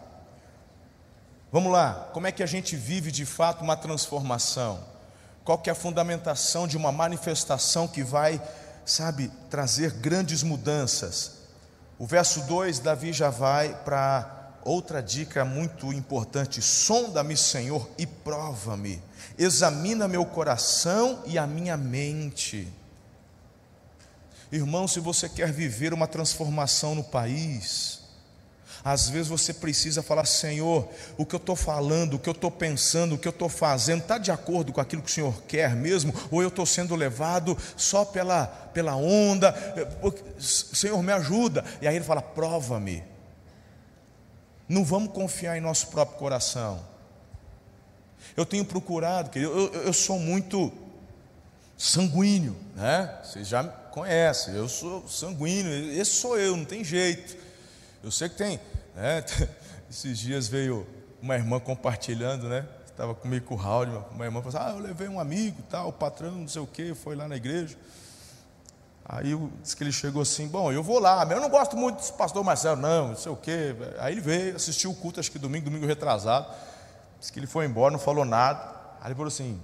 [1.53, 4.89] Vamos lá, como é que a gente vive de fato uma transformação?
[5.51, 8.41] Qual que é a fundamentação de uma manifestação que vai,
[8.87, 11.39] sabe, trazer grandes mudanças?
[11.99, 19.03] O verso 2, Davi já vai para outra dica muito importante: sonda-me, Senhor, e prova-me,
[19.37, 22.73] examina meu coração e a minha mente.
[24.53, 28.03] Irmão, se você quer viver uma transformação no país,
[28.83, 32.51] às vezes você precisa falar: Senhor, o que eu estou falando, o que eu estou
[32.51, 35.77] pensando, o que eu estou fazendo, está de acordo com aquilo que o Senhor quer
[35.77, 36.15] mesmo?
[36.31, 39.55] Ou eu estou sendo levado só pela, pela onda?
[40.39, 41.65] Senhor, me ajuda.
[41.81, 43.05] E aí ele fala: prova-me.
[44.69, 46.81] Não vamos confiar em nosso próprio coração.
[48.37, 50.73] Eu tenho procurado, eu, eu, eu sou muito
[51.77, 53.19] sanguíneo, né?
[53.25, 57.37] Vocês já conhece, eu sou sanguíneo, esse sou eu, não tem jeito.
[58.03, 58.61] Eu sei que tem,
[59.01, 59.25] né?
[59.91, 60.87] Esses dias veio
[61.21, 62.67] uma irmã compartilhando, né?
[63.01, 65.89] estava comigo com o Raul, minha irmã falou assim, ah, eu levei um amigo, tal,
[65.89, 67.75] o patrão, não sei o que, foi lá na igreja.
[69.07, 71.97] Aí disse que ele chegou assim, bom, eu vou lá, mas eu não gosto muito
[71.97, 73.75] desse pastor Marcelo, não, não sei o quê.
[73.99, 76.47] Aí ele veio, assistiu o culto, acho que domingo, domingo retrasado.
[77.19, 78.61] Disse que ele foi embora, não falou nada.
[79.01, 79.59] Aí ele falou assim,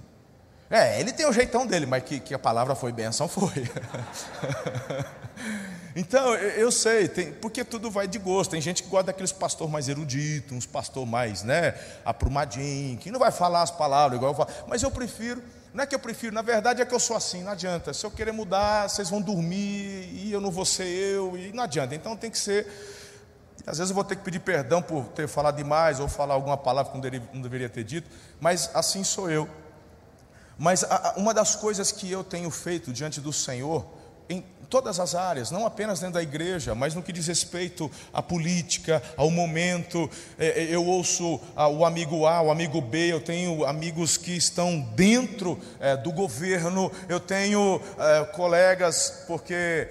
[0.67, 3.53] é, ele tem o jeitão dele, mas que, que a palavra foi benção, foi.
[5.99, 8.51] então, eu sei, tem, porque tudo vai de gosto.
[8.51, 11.73] Tem gente que gosta daqueles pastor mais erudito, uns pastor mais, né,
[12.05, 14.49] aprumadinho, que não vai falar as palavras igual eu falo.
[14.67, 15.41] Mas eu prefiro,
[15.73, 17.95] não é que eu prefiro, na verdade é que eu sou assim, não adianta.
[17.95, 21.63] Se eu querer mudar, vocês vão dormir e eu não vou ser eu, e não
[21.63, 21.95] adianta.
[21.95, 22.67] Então tem que ser.
[23.65, 26.57] Às vezes eu vou ter que pedir perdão por ter falado demais ou falar alguma
[26.57, 28.07] palavra que não deveria ter dito,
[28.39, 29.49] mas assim sou eu.
[30.59, 33.96] Mas uma das coisas que eu tenho feito diante do Senhor,
[34.29, 38.21] em todas as áreas, não apenas dentro da igreja, mas no que diz respeito à
[38.21, 43.65] política, ao momento, é, é, eu ouço o amigo A, o amigo B, eu tenho
[43.65, 47.81] amigos que estão dentro é, do governo, eu tenho
[48.33, 49.87] colegas porque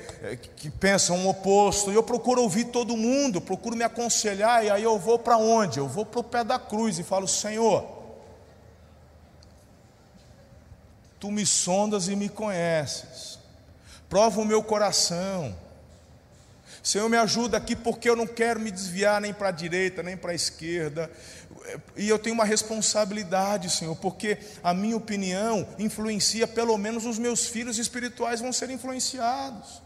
[0.56, 4.98] que pensam o oposto, eu procuro ouvir todo mundo, procuro me aconselhar, e aí eu
[4.98, 5.78] vou para onde?
[5.78, 7.96] Eu vou para o pé da cruz e falo, Senhor,
[11.18, 13.38] Tu me sondas e me conheces.
[14.08, 15.56] Prova o meu coração.
[16.82, 20.16] Senhor, me ajuda aqui porque eu não quero me desviar nem para a direita, nem
[20.16, 21.10] para a esquerda.
[21.96, 27.46] E eu tenho uma responsabilidade, Senhor, porque a minha opinião influencia, pelo menos os meus
[27.46, 29.82] filhos espirituais vão ser influenciados.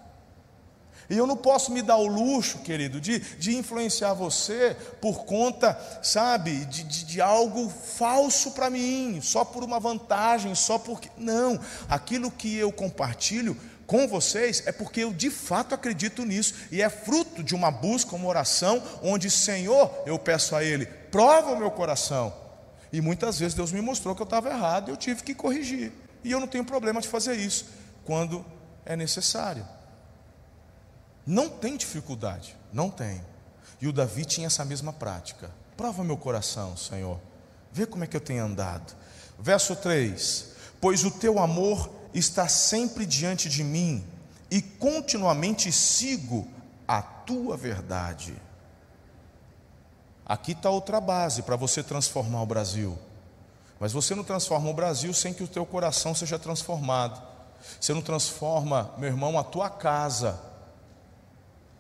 [1.11, 5.77] E eu não posso me dar o luxo, querido, de, de influenciar você por conta,
[6.03, 11.11] sabe, de, de, de algo falso para mim, só por uma vantagem, só porque.
[11.17, 13.57] Não, aquilo que eu compartilho
[13.91, 18.15] com vocês é porque eu de fato acredito nisso e é fruto de uma busca,
[18.15, 22.33] uma oração, onde, Senhor, eu peço a Ele, prova o meu coração.
[22.93, 25.93] E muitas vezes Deus me mostrou que eu estava errado e eu tive que corrigir.
[26.23, 27.67] E eu não tenho problema de fazer isso
[28.05, 28.47] quando
[28.87, 29.67] é necessário.
[31.27, 33.21] Não tem dificuldade, não tem.
[33.81, 35.51] E o Davi tinha essa mesma prática.
[35.77, 37.21] Prova meu coração, Senhor.
[37.73, 38.95] Vê como é que eu tenho andado.
[39.37, 44.05] Verso 3: Pois o teu amor está sempre diante de mim,
[44.51, 46.47] e continuamente sigo
[46.87, 48.35] a tua verdade.
[50.27, 52.99] Aqui está outra base para você transformar o Brasil.
[53.79, 57.21] Mas você não transforma o Brasil sem que o teu coração seja transformado.
[57.81, 60.39] Você não transforma, meu irmão, a tua casa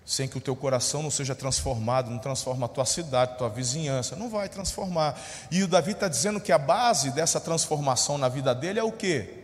[0.04, 4.16] sem que o teu coração não seja transformado, não transforma a tua cidade, tua vizinhança,
[4.16, 5.16] não vai transformar.
[5.52, 8.90] E o Davi está dizendo que a base dessa transformação na vida dele é o
[8.90, 9.39] quê?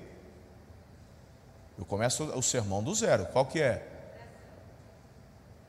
[1.79, 3.27] Eu começo o sermão do zero.
[3.27, 3.87] Qual que é?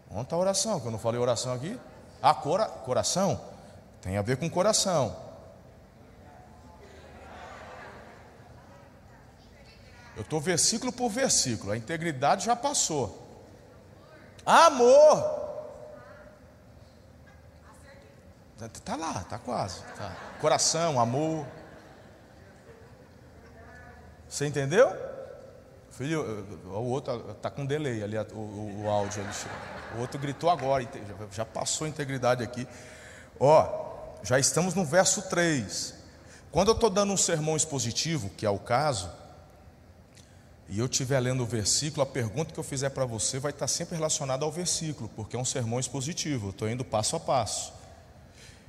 [0.09, 0.79] Onde está a oração?
[0.79, 1.79] Que eu não falei oração aqui?
[2.21, 3.39] Ah, cora, coração?
[4.01, 5.15] Tem a ver com coração.
[10.15, 11.71] Eu estou versículo por versículo.
[11.71, 13.23] A integridade já passou.
[14.45, 15.45] Amor.
[18.59, 19.83] Está lá, está quase.
[19.95, 20.15] Tá.
[20.41, 21.45] Coração, amor.
[24.27, 25.06] Você entendeu?
[25.97, 26.21] Filho,
[26.65, 29.31] o outro está com delay ali, o, o, áudio ali.
[29.95, 30.87] O outro gritou agora,
[31.31, 32.67] já passou a integridade aqui.
[33.39, 33.87] Ó,
[34.21, 35.95] já estamos no verso 3.
[36.51, 39.09] Quando eu estou dando um sermão expositivo, que é o caso,
[40.69, 43.67] e eu estiver lendo o versículo, a pergunta que eu fizer para você vai estar
[43.67, 47.73] sempre relacionada ao versículo, porque é um sermão expositivo, eu estou indo passo a passo.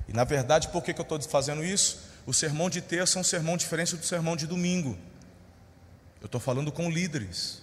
[0.07, 1.99] E na verdade, por que, que eu estou fazendo isso?
[2.25, 4.97] O sermão de terça é um sermão diferente do sermão de domingo.
[6.21, 7.61] Eu estou falando com líderes.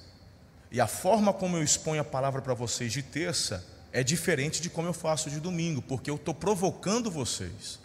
[0.71, 4.69] E a forma como eu exponho a palavra para vocês de terça é diferente de
[4.69, 7.79] como eu faço de domingo, porque eu estou provocando vocês.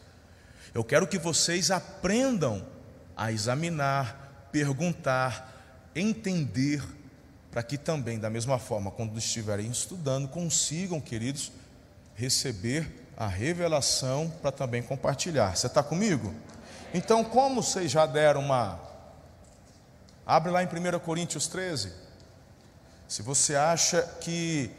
[0.74, 2.66] Eu quero que vocês aprendam
[3.16, 6.84] a examinar, perguntar, entender,
[7.52, 11.52] para que também, da mesma forma, quando estiverem estudando, consigam, queridos,
[12.16, 15.56] receber a revelação para também compartilhar.
[15.56, 16.34] Você está comigo?
[16.94, 18.91] Então, como vocês já deram uma.
[20.32, 21.92] Abre lá em 1 Coríntios 13.
[23.06, 24.72] Se você acha que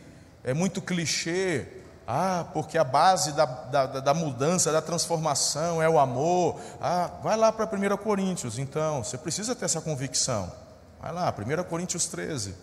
[0.42, 1.68] é muito clichê,
[2.06, 6.58] ah, porque a base da, da, da, mudança, da transformação é o amor.
[6.80, 10.50] Ah, vai lá para 1 Coríntios, então, você precisa ter essa convicção.
[10.98, 12.54] Vai lá, 1 Coríntios 13.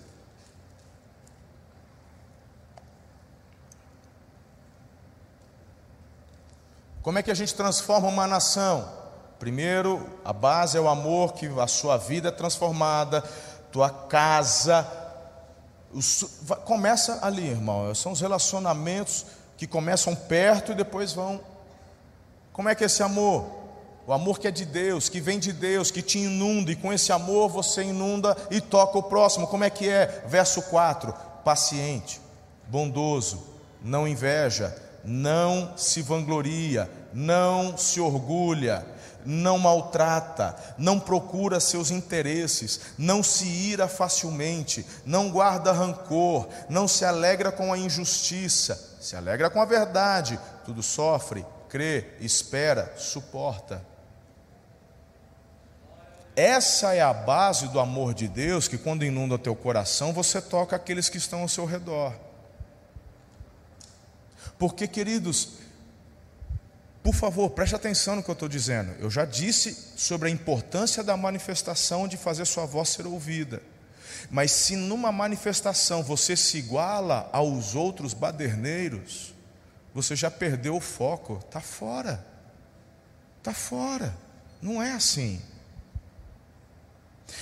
[7.04, 8.99] Como é que a gente transforma uma nação?
[9.40, 13.24] Primeiro, a base é o amor, que a sua vida é transformada,
[13.72, 14.86] tua casa.
[16.66, 17.96] Começa ali, irmão.
[17.96, 19.26] São os relacionamentos
[19.56, 21.40] que começam perto e depois vão.
[22.52, 23.60] Como é que é esse amor?
[24.06, 26.92] O amor que é de Deus, que vem de Deus, que te inunda, e com
[26.92, 29.48] esse amor você inunda e toca o próximo.
[29.48, 30.26] Como é que é?
[30.28, 31.14] Verso 4:
[31.46, 32.20] paciente,
[32.68, 33.42] bondoso,
[33.82, 34.76] não inveja,
[35.06, 38.86] não se vangloria, não se orgulha,
[39.26, 47.06] não maltrata, não procura seus interesses, não se ira facilmente, não guarda rancor, não se
[47.06, 53.86] alegra com a injustiça, se alegra com a verdade, tudo sofre, crê, espera, suporta.
[56.36, 60.76] Essa é a base do amor de Deus, que quando inunda teu coração, você toca
[60.76, 62.14] aqueles que estão ao seu redor.
[64.58, 65.50] Porque, queridos,
[67.02, 68.94] por favor, preste atenção no que eu estou dizendo.
[69.00, 73.62] Eu já disse sobre a importância da manifestação de fazer sua voz ser ouvida.
[74.30, 79.34] Mas se numa manifestação você se iguala aos outros baderneiros,
[79.94, 82.26] você já perdeu o foco, está fora.
[83.38, 84.16] Está fora.
[84.62, 85.42] Não é assim.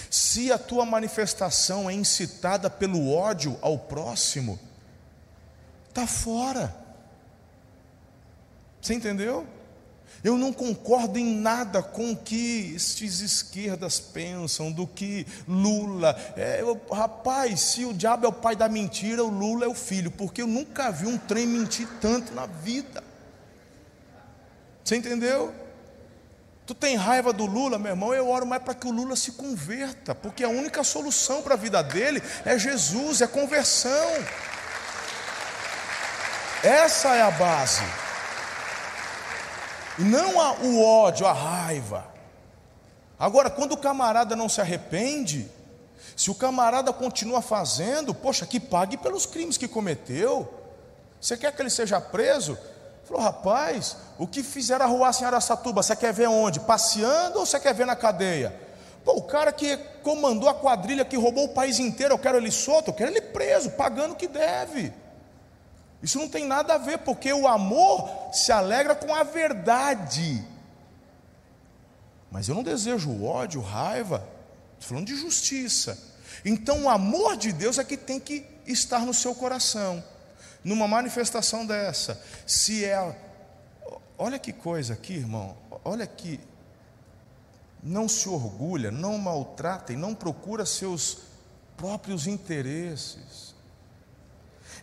[0.10, 4.60] Se a tua manifestação é incitada pelo ódio ao próximo,
[5.90, 6.87] está fora.
[8.88, 9.46] Você entendeu?
[10.24, 16.18] Eu não concordo em nada com o que estes esquerdas pensam, do que Lula.
[16.38, 19.74] É, eu, rapaz, se o diabo é o pai da mentira, o Lula é o
[19.74, 23.04] filho, porque eu nunca vi um trem mentir tanto na vida.
[24.86, 25.54] Você entendeu?
[26.66, 28.14] Tu tem raiva do Lula, meu irmão?
[28.14, 31.58] Eu oro mais para que o Lula se converta, porque a única solução para a
[31.58, 34.14] vida dele é Jesus, é conversão.
[36.64, 38.07] Essa é a base.
[39.98, 42.06] E não o ódio, a raiva.
[43.20, 45.50] Agora, quando o camarada não se arrepende,
[46.16, 50.52] se o camarada continua fazendo, poxa, que pague pelos crimes que cometeu.
[51.20, 52.58] Você quer que ele seja preso?
[53.06, 56.60] Falou, rapaz, o que fizeram arruaça em Araçatuba, você quer ver onde?
[56.60, 58.54] Passeando ou você quer ver na cadeia?
[59.06, 62.52] Pô, o cara que comandou a quadrilha que roubou o país inteiro, eu quero ele
[62.52, 64.94] solto, eu quero ele preso, pagando o que deve.
[66.02, 70.44] Isso não tem nada a ver, porque o amor se alegra com a verdade.
[72.30, 74.28] Mas eu não desejo ódio, raiva,
[74.74, 75.98] estou falando de justiça.
[76.46, 80.04] Então o amor de Deus é que tem que estar no seu coração
[80.68, 83.18] numa manifestação dessa, se é.
[84.18, 86.40] Olha que coisa aqui, irmão, olha que.
[87.82, 91.20] Não se orgulha, não maltrata e não procura seus
[91.78, 93.47] próprios interesses.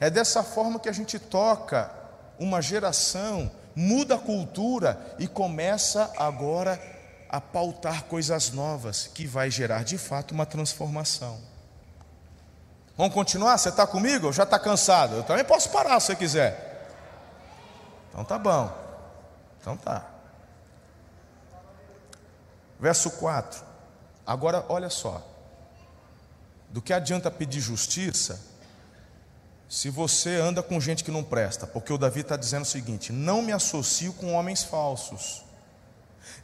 [0.05, 1.90] É dessa forma que a gente toca
[2.38, 6.78] uma geração, muda a cultura e começa agora
[7.26, 11.40] a pautar coisas novas, que vai gerar de fato uma transformação.
[12.98, 13.57] Vamos continuar?
[13.57, 14.30] Você está comigo?
[14.30, 15.16] Já está cansado?
[15.16, 16.86] Eu também posso parar se você quiser.
[18.11, 18.70] Então tá bom.
[19.59, 20.05] Então tá.
[22.78, 23.64] Verso 4.
[24.26, 25.26] Agora olha só.
[26.68, 28.52] Do que adianta pedir justiça
[29.68, 31.66] se você anda com gente que não presta?
[31.66, 35.44] Porque o Davi está dizendo o seguinte: não me associo com homens falsos,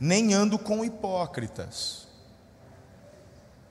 [0.00, 2.08] nem ando com hipócritas.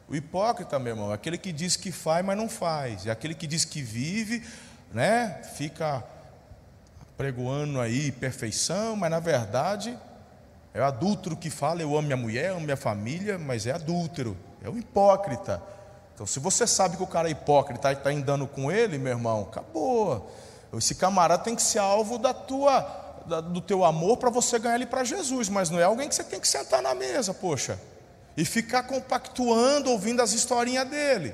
[0.08, 3.06] O hipócrita, meu irmão, é aquele que diz que faz, mas não faz.
[3.06, 4.44] É aquele que diz que vive,
[4.92, 5.42] né?
[5.56, 6.04] Fica
[7.16, 9.98] pregoando aí perfeição, mas na verdade
[10.74, 14.38] é o adúltero que fala: eu amo minha mulher, amo minha família, mas é adúltero,
[14.64, 15.62] é o hipócrita.
[16.20, 19.14] Então, se você sabe que o cara é hipócrita e está andando com ele, meu
[19.14, 20.30] irmão, acabou.
[20.74, 22.82] Esse camarada tem que ser alvo da tua,
[23.26, 26.16] da, do teu amor para você ganhar ele para Jesus, mas não é alguém que
[26.16, 27.80] você tem que sentar na mesa, poxa
[28.36, 31.34] e ficar compactuando ouvindo as historinhas dele.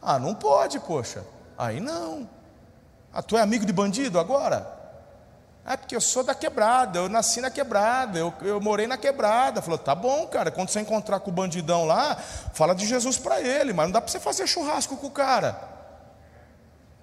[0.00, 1.24] Ah, não pode, poxa.
[1.56, 2.28] Aí não.
[3.12, 4.81] Ah, tu é amigo de bandido agora?
[5.64, 9.62] É porque eu sou da quebrada, eu nasci na quebrada, eu, eu morei na quebrada.
[9.62, 12.16] Falou, tá bom, cara, quando você encontrar com o bandidão lá,
[12.52, 15.70] fala de Jesus para ele, mas não dá para você fazer churrasco com o cara.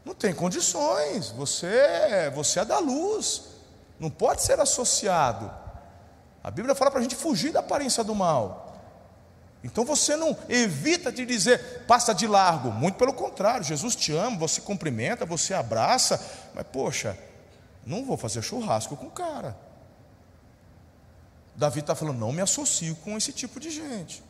[0.04, 3.44] Não tem condições, você, você é da luz,
[4.00, 5.50] não pode ser associado.
[6.44, 8.66] A Bíblia fala para a gente fugir da aparência do mal.
[9.64, 12.72] Então você não evita de dizer, passa de largo.
[12.72, 16.20] Muito pelo contrário, Jesus te ama, você cumprimenta, você abraça,
[16.54, 17.18] mas poxa,
[17.86, 19.58] não vou fazer churrasco com o cara.
[21.56, 24.24] Davi está falando, não me associo com esse tipo de gente.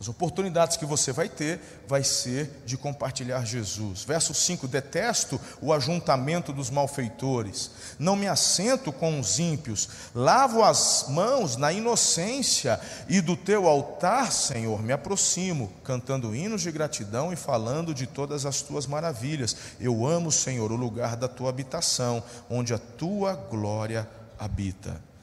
[0.00, 4.02] As oportunidades que você vai ter vai ser de compartilhar Jesus.
[4.02, 11.06] Verso 5: Detesto o ajuntamento dos malfeitores, não me assento com os ímpios, lavo as
[11.08, 17.36] mãos na inocência e do teu altar, Senhor, me aproximo, cantando hinos de gratidão e
[17.36, 19.56] falando de todas as tuas maravilhas.
[19.80, 25.13] Eu amo, Senhor, o lugar da tua habitação, onde a tua glória habita.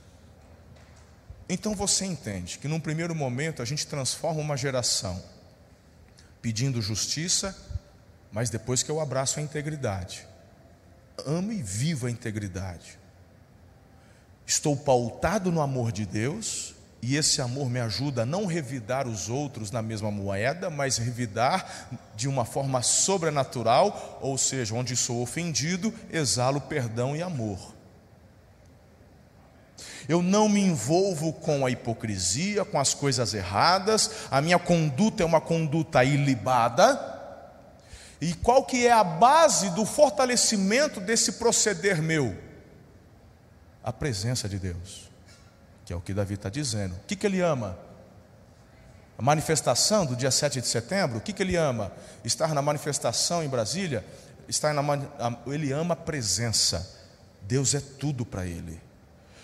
[1.53, 5.21] Então você entende que num primeiro momento a gente transforma uma geração
[6.41, 7.53] pedindo justiça,
[8.31, 10.25] mas depois que eu abraço a integridade,
[11.25, 12.97] amo e vivo a integridade.
[14.47, 19.27] Estou pautado no amor de Deus, e esse amor me ajuda a não revidar os
[19.27, 25.93] outros na mesma moeda, mas revidar de uma forma sobrenatural, ou seja, onde sou ofendido,
[26.09, 27.80] exalo perdão e amor.
[30.07, 35.25] Eu não me envolvo com a hipocrisia, com as coisas erradas, a minha conduta é
[35.25, 37.09] uma conduta ilibada.
[38.19, 42.37] E qual que é a base do fortalecimento desse proceder meu?
[43.83, 45.11] A presença de Deus
[45.91, 46.95] que é o que Davi está dizendo.
[46.95, 47.77] O que, que ele ama?
[49.17, 51.91] A manifestação do dia 7 de setembro, o que, que ele ama?
[52.23, 54.05] Estar na manifestação em Brasília,
[54.47, 54.81] estar na,
[55.47, 56.97] ele ama a presença.
[57.41, 58.79] Deus é tudo para ele.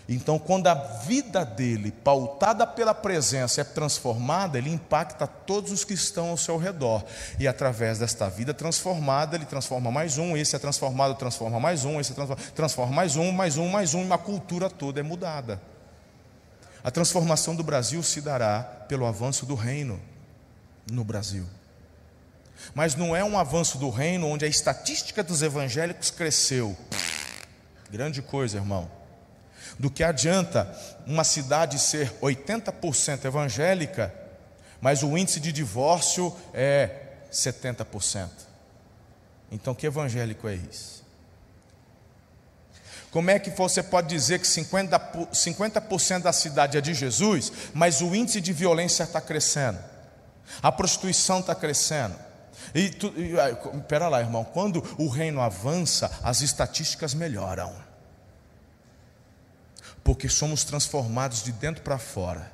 [0.10, 5.94] Então, quando a vida dele, pautada pela presença, é transformada, ele impacta todos os que
[5.94, 7.04] estão ao seu redor.
[7.38, 12.00] E através desta vida transformada, ele transforma mais um, esse é transformado, transforma mais um,
[12.00, 15.04] esse é transforma, transforma mais um, mais um, mais um, e uma cultura toda é
[15.04, 15.62] mudada.
[16.82, 20.00] A transformação do Brasil se dará pelo avanço do reino
[20.90, 21.46] no Brasil.
[22.74, 26.78] Mas não é um avanço do reino onde a estatística dos evangélicos cresceu.
[27.92, 28.97] Grande coisa, irmão.
[29.78, 30.72] Do que adianta
[31.06, 34.14] uma cidade ser 80% evangélica,
[34.82, 38.30] mas o índice de divórcio é 70%.
[39.52, 40.98] Então, que evangélico é isso?
[43.12, 48.02] Como é que você pode dizer que 50%, 50 da cidade é de Jesus, mas
[48.02, 49.80] o índice de violência está crescendo,
[50.62, 52.16] a prostituição está crescendo?
[52.76, 53.34] E, tu, e
[53.88, 57.74] pera lá, irmão, quando o reino avança, as estatísticas melhoram,
[60.08, 62.50] porque somos transformados de dentro para fora.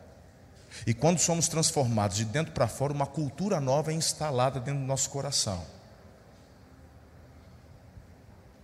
[0.87, 4.87] E quando somos transformados de dentro para fora, uma cultura nova é instalada dentro do
[4.87, 5.63] nosso coração.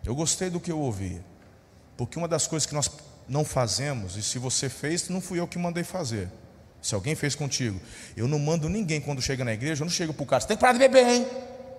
[0.04, 1.22] Eu gostei do que eu ouvi.
[1.96, 2.90] Porque uma das coisas que nós
[3.28, 6.28] não fazemos, e se você fez, não fui eu que mandei fazer.
[6.82, 7.80] Se alguém fez contigo,
[8.18, 10.48] eu não mando ninguém quando chega na igreja, eu não chego para o cara, você
[10.48, 11.28] tem que parar de beber, hein?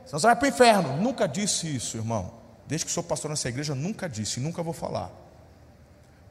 [0.06, 0.96] Senão você vai para o inferno.
[0.98, 2.32] Nunca disse isso, irmão.
[2.68, 5.10] Desde que sou pastor nessa igreja, nunca disse e nunca vou falar.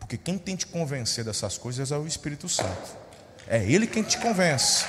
[0.09, 2.97] Porque quem tem te convencer dessas coisas é o Espírito Santo.
[3.47, 4.83] É Ele quem te convence.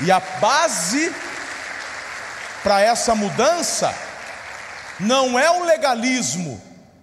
[0.00, 1.12] E a base
[2.62, 3.92] para essa mudança
[5.00, 6.62] não é o legalismo,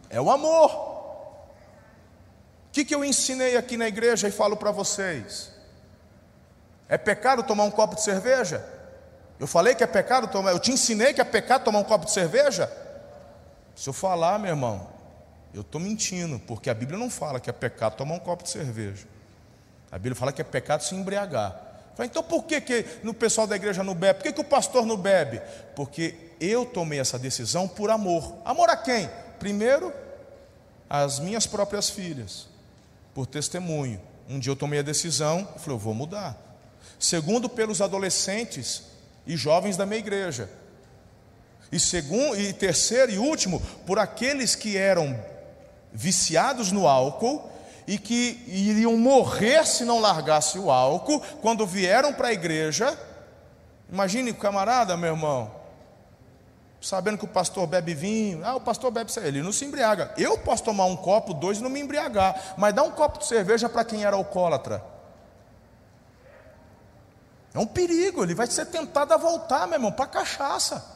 [0.09, 0.85] é o amor
[2.75, 5.49] que, que eu ensinei aqui na igreja e falo para vocês?
[6.89, 8.67] É pecado tomar um copo de cerveja?
[9.39, 12.03] Eu falei que é pecado tomar, eu te ensinei que é pecado tomar um copo
[12.03, 12.69] de cerveja?
[13.73, 14.89] Se eu falar, meu irmão,
[15.55, 18.49] eu estou mentindo, porque a Bíblia não fala que é pecado tomar um copo de
[18.49, 19.07] cerveja.
[19.89, 21.51] A Bíblia fala que é pecado se embriagar.
[21.95, 24.19] Falei, então por que, que no pessoal da igreja não bebe?
[24.19, 25.41] Por que, que o pastor não bebe?
[25.73, 28.35] Porque eu tomei essa decisão por amor.
[28.43, 29.09] Amor a quem?
[29.39, 29.93] Primeiro,
[30.89, 32.49] as minhas próprias filhas
[33.13, 34.01] por testemunho.
[34.27, 36.37] Um dia eu tomei a decisão, eu falei, eu vou mudar.
[36.99, 38.83] Segundo, pelos adolescentes
[39.25, 40.49] e jovens da minha igreja.
[41.71, 45.17] E segundo, e terceiro e último, por aqueles que eram
[45.95, 47.49] viciados no álcool
[47.87, 52.97] e que iriam morrer se não largasse o álcool, quando vieram para a igreja.
[53.89, 55.51] Imagine, camarada, meu irmão,
[56.81, 58.43] sabendo que o pastor bebe vinho.
[58.43, 60.13] Ah, o pastor bebe ele não se embriaga.
[60.17, 63.27] Eu posso tomar um copo, dois e não me embriagar, mas dá um copo de
[63.27, 64.83] cerveja para quem era alcoólatra.
[67.53, 70.94] É um perigo, ele vai ser tentado a voltar, meu irmão, para cachaça.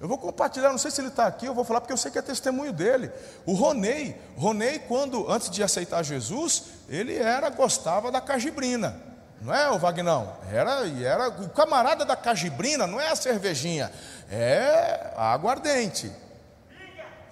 [0.00, 2.10] Eu vou compartilhar, não sei se ele está aqui, eu vou falar porque eu sei
[2.10, 3.10] que é testemunho dele.
[3.44, 8.94] O Ronei, Ronei, quando antes de aceitar Jesus, ele era gostava da cajibrina.
[9.40, 10.36] Não é o Vagnão?
[10.52, 13.90] Era, era o camarada da cajibrina, não é a cervejinha,
[14.30, 16.12] é a aguardente.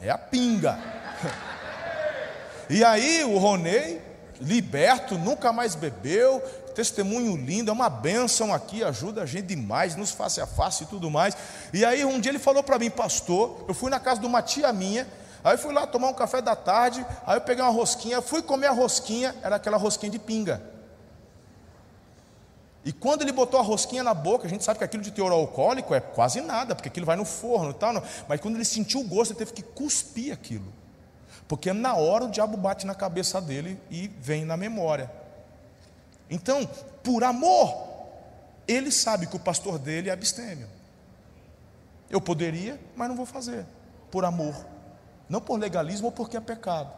[0.01, 0.79] É a pinga.
[2.69, 4.03] E aí o Ronei,
[4.41, 6.43] liberto, nunca mais bebeu,
[6.77, 10.87] testemunho lindo, é uma bênção aqui, ajuda a gente demais, nos face a face e
[10.87, 11.35] tudo mais.
[11.73, 14.43] E aí um dia ele falou para mim, pastor, eu fui na casa de uma
[14.43, 15.09] tia minha,
[15.43, 18.67] aí fui lá tomar um café da tarde, aí eu peguei uma rosquinha, fui comer
[18.67, 20.63] a rosquinha, era aquela rosquinha de pinga.
[22.85, 25.33] E quando ele botou a rosquinha na boca, a gente sabe que aquilo de teor
[25.33, 27.93] alcoólico é quase nada, porque aquilo vai no forno e tal.
[27.95, 28.03] Não.
[28.29, 30.73] Mas quando ele sentiu o gosto, ele teve que cuspir aquilo.
[31.49, 35.11] Porque na hora o diabo bate na cabeça dele e vem na memória.
[36.29, 36.67] Então,
[37.03, 37.87] por amor,
[38.67, 40.69] ele sabe que o pastor dele é abstêmio.
[42.11, 43.67] Eu poderia, mas não vou fazer.
[44.11, 44.55] Por amor.
[45.29, 46.93] Não por legalismo ou porque é pecado.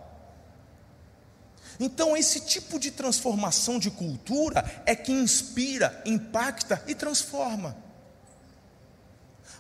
[1.81, 7.77] Então, esse tipo de transformação de cultura é que inspira, impacta e transforma.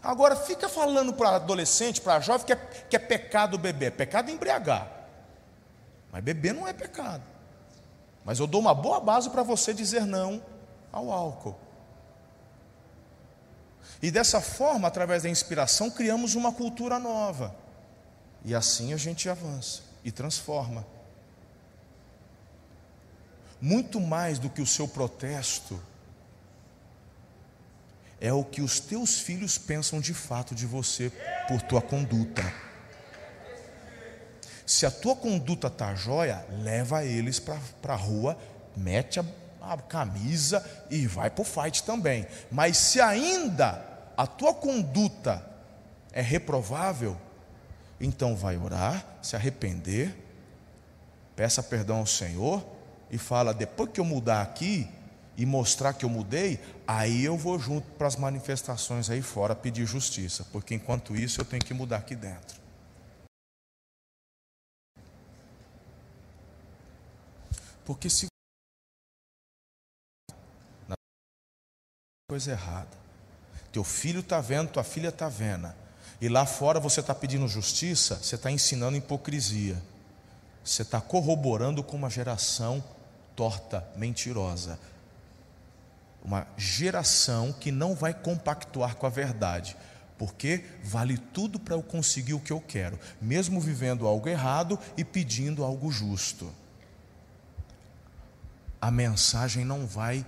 [0.03, 3.93] Agora, fica falando para adolescente, para jovem, que é, que é pecado beber.
[3.93, 4.91] Pecado é embriagar.
[6.11, 7.23] Mas beber não é pecado.
[8.29, 10.43] Mas eu dou uma boa base para você dizer não
[10.93, 11.59] ao álcool.
[14.03, 17.57] E dessa forma, através da inspiração, criamos uma cultura nova.
[18.45, 20.87] E assim a gente avança e transforma.
[23.59, 25.83] Muito mais do que o seu protesto,
[28.21, 31.11] é o que os teus filhos pensam de fato de você
[31.49, 32.43] por tua conduta.
[34.69, 38.37] Se a tua conduta está jóia, leva eles para a rua,
[38.77, 39.25] mete a,
[39.63, 42.27] a camisa e vai para o fight também.
[42.51, 43.83] Mas se ainda
[44.15, 45.43] a tua conduta
[46.13, 47.17] é reprovável,
[47.99, 50.15] então vai orar, se arrepender,
[51.35, 52.63] peça perdão ao Senhor
[53.11, 54.87] e fala: depois que eu mudar aqui,
[55.35, 59.87] e mostrar que eu mudei, aí eu vou junto para as manifestações aí fora pedir
[59.87, 62.58] justiça, porque enquanto isso eu tenho que mudar aqui dentro.
[67.89, 68.27] Porque se
[72.29, 72.95] coisa errada,
[73.73, 75.73] teu filho está vendo, tua filha está vendo,
[76.21, 79.83] e lá fora você está pedindo justiça, você está ensinando hipocrisia,
[80.63, 82.85] você está corroborando com uma geração
[83.35, 84.79] torta, mentirosa.
[86.23, 89.75] Uma geração que não vai compactuar com a verdade,
[90.19, 95.03] porque vale tudo para eu conseguir o que eu quero, mesmo vivendo algo errado e
[95.03, 96.53] pedindo algo justo.
[98.81, 100.25] A mensagem não vai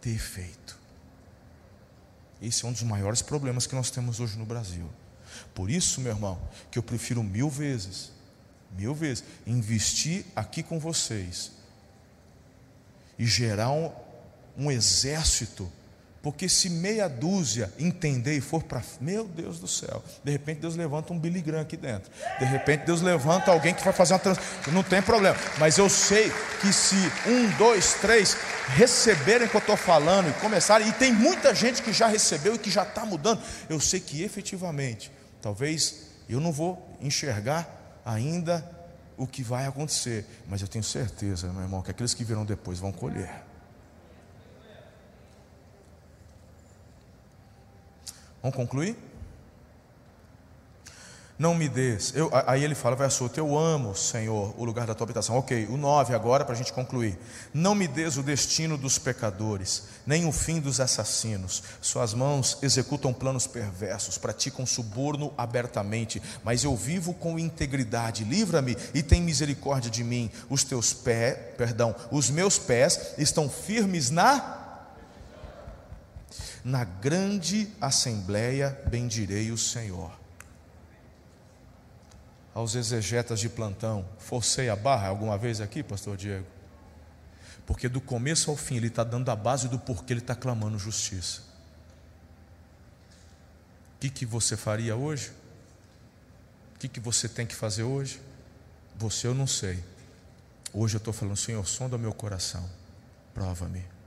[0.00, 0.78] ter efeito.
[2.40, 4.88] Esse é um dos maiores problemas que nós temos hoje no Brasil.
[5.54, 6.40] Por isso, meu irmão,
[6.70, 8.12] que eu prefiro mil vezes,
[8.76, 11.52] mil vezes, investir aqui com vocês
[13.18, 13.92] e gerar um,
[14.56, 15.70] um exército,
[16.28, 18.82] porque se meia dúzia entender e for para.
[19.00, 23.00] Meu Deus do céu, de repente Deus levanta um Billy aqui dentro, de repente Deus
[23.00, 26.96] levanta alguém que vai fazer uma transição, não tem problema, mas eu sei que se
[27.26, 28.36] um, dois, três
[28.74, 32.56] receberem o que eu estou falando e começarem, e tem muita gente que já recebeu
[32.56, 35.10] e que já está mudando, eu sei que efetivamente,
[35.40, 38.62] talvez eu não vou enxergar ainda
[39.16, 42.78] o que vai acontecer, mas eu tenho certeza, meu irmão, que aqueles que virão depois
[42.78, 43.47] vão colher.
[48.42, 48.96] Vamos concluir?
[51.38, 52.12] Não me des.
[52.16, 55.38] Eu, aí ele fala, verso 8: Eu amo, Senhor, o lugar da tua habitação.
[55.38, 57.16] Ok, o 9 agora para a gente concluir.
[57.54, 61.62] Não me des o destino dos pecadores, nem o fim dos assassinos.
[61.80, 66.20] Suas mãos executam planos perversos, praticam suborno abertamente.
[66.42, 68.24] Mas eu vivo com integridade.
[68.24, 70.28] Livra-me e tem misericórdia de mim.
[70.50, 74.57] Os teus pés, perdão, os meus pés estão firmes na
[76.68, 80.12] na grande assembleia bendirei o Senhor
[82.52, 84.06] aos exegetas de plantão.
[84.18, 86.46] Forcei a barra alguma vez aqui, pastor Diego?
[87.64, 90.78] Porque do começo ao fim ele está dando a base do porquê ele está clamando
[90.78, 91.40] justiça.
[93.96, 95.32] O que, que você faria hoje?
[96.74, 98.20] O que, que você tem que fazer hoje?
[98.96, 99.82] Você eu não sei.
[100.74, 102.68] Hoje eu estou falando, Senhor, sonda meu coração,
[103.32, 103.97] prova-me.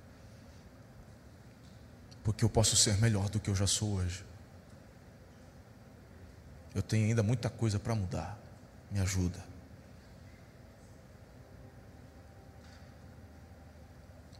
[2.24, 4.24] Porque eu posso ser melhor do que eu já sou hoje.
[6.74, 8.38] Eu tenho ainda muita coisa para mudar.
[8.92, 9.44] Me ajuda.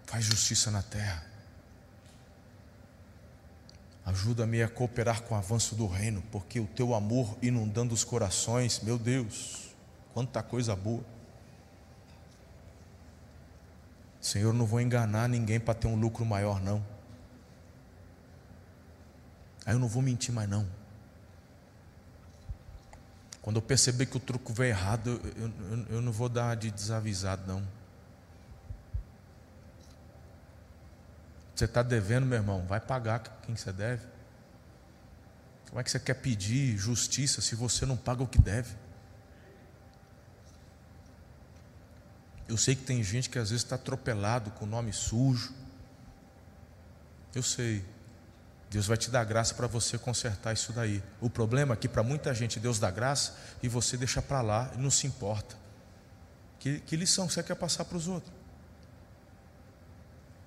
[0.06, 1.26] Faz justiça na terra.
[4.06, 8.82] Ajuda-me a cooperar com o avanço do reino, porque o teu amor inundando os corações,
[8.82, 9.74] meu Deus,
[10.14, 11.04] quanta coisa boa.
[14.20, 16.91] Senhor, não vou enganar ninguém para ter um lucro maior, não.
[19.66, 20.68] Aí eu não vou mentir mais, não.
[23.42, 26.70] Quando eu perceber que o truco veio errado, eu, eu, eu não vou dar de
[26.70, 27.66] desavisado, não.
[31.56, 34.06] Você está devendo, meu irmão, vai pagar quem você deve.
[35.70, 38.76] Como é que você quer pedir justiça se você não paga o que deve?
[42.48, 45.54] Eu sei que tem gente que às vezes está atropelado com nome sujo.
[47.34, 47.86] Eu sei.
[48.72, 51.04] Deus vai te dar graça para você consertar isso daí.
[51.20, 54.72] O problema é que para muita gente Deus dá graça e você deixa para lá
[54.74, 55.58] e não se importa.
[56.58, 58.32] Que, que lição você quer passar para os outros?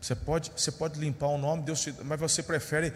[0.00, 2.94] Você pode, você pode limpar o nome, Deus te, mas você prefere.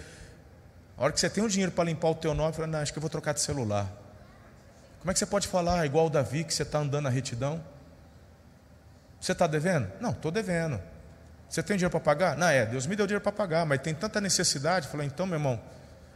[0.97, 2.91] A hora que você tem o dinheiro para limpar o teu nome, fala, não, acho
[2.91, 3.87] que eu vou trocar de celular.
[5.01, 7.62] Como é que você pode falar igual o Davi que você está andando na retidão?
[9.20, 9.93] Você está devendo?
[10.01, 10.81] Não, estou devendo.
[11.49, 12.37] Você tem dinheiro para pagar?
[12.37, 14.87] Não, é, Deus me deu dinheiro para pagar, mas tem tanta necessidade.
[14.89, 15.61] Falei, então, meu irmão,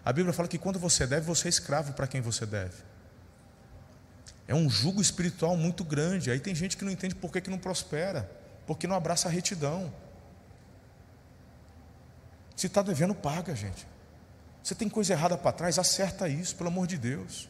[0.04, 2.74] a Bíblia fala que quando você deve, você é escravo para quem você deve.
[4.46, 6.30] É um jugo espiritual muito grande.
[6.30, 8.30] Aí tem gente que não entende por que, que não prospera,
[8.66, 9.92] porque não abraça a retidão.
[12.54, 13.86] Se está devendo, paga, gente.
[14.62, 17.48] Você tem coisa errada para trás, acerta isso, pelo amor de Deus.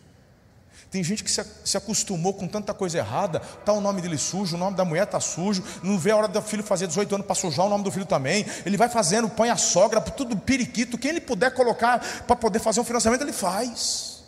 [0.90, 4.58] Tem gente que se acostumou com tanta coisa errada, está o nome dele sujo, o
[4.58, 7.34] nome da mulher está sujo, não vê a hora do filho fazer 18 anos para
[7.34, 8.44] sujar o nome do filho também.
[8.66, 10.98] Ele vai fazendo, põe a sogra, tudo periquito.
[10.98, 14.22] Quem ele puder colocar para poder fazer um financiamento, ele faz.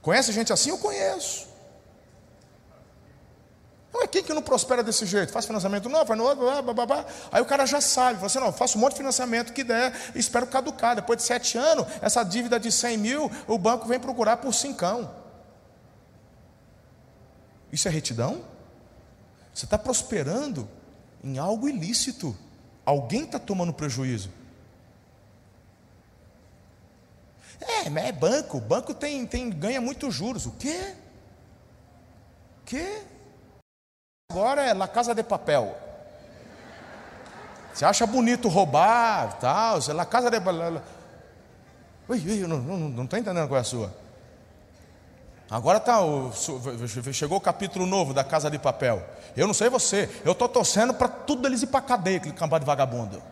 [0.00, 0.70] Conhece gente assim?
[0.70, 1.46] Eu conheço.
[4.10, 5.32] Quem que não prospera desse jeito?
[5.32, 8.26] Faz financiamento não, vai no outro, blá, blá, blá, Aí o cara já sabe, fala
[8.26, 10.96] assim, não, faço um monte de financiamento que der, espero caducar.
[10.96, 15.10] Depois de sete anos, essa dívida de 100 mil, o banco vem procurar por cincão.
[17.72, 18.44] Isso é retidão?
[19.52, 20.68] Você está prosperando
[21.22, 22.36] em algo ilícito.
[22.84, 24.30] Alguém está tomando prejuízo.
[27.60, 28.58] É, é banco.
[28.58, 30.46] O banco tem, tem, ganha muitos juros.
[30.46, 30.94] O quê?
[32.60, 33.02] O quê?
[34.30, 35.74] Agora é La Casa de Papel.
[37.72, 40.82] Você acha bonito roubar, tal, é La Casa de Papel.
[42.06, 43.90] Ui, ui, não estou entendendo qual é a sua.
[45.50, 45.96] Agora tá
[47.10, 49.02] chegou o capítulo novo da Casa de Papel.
[49.34, 52.64] Eu não sei você, eu estou torcendo para tudo eles ir para cadeia, aquele cambado
[52.64, 53.22] de vagabundo.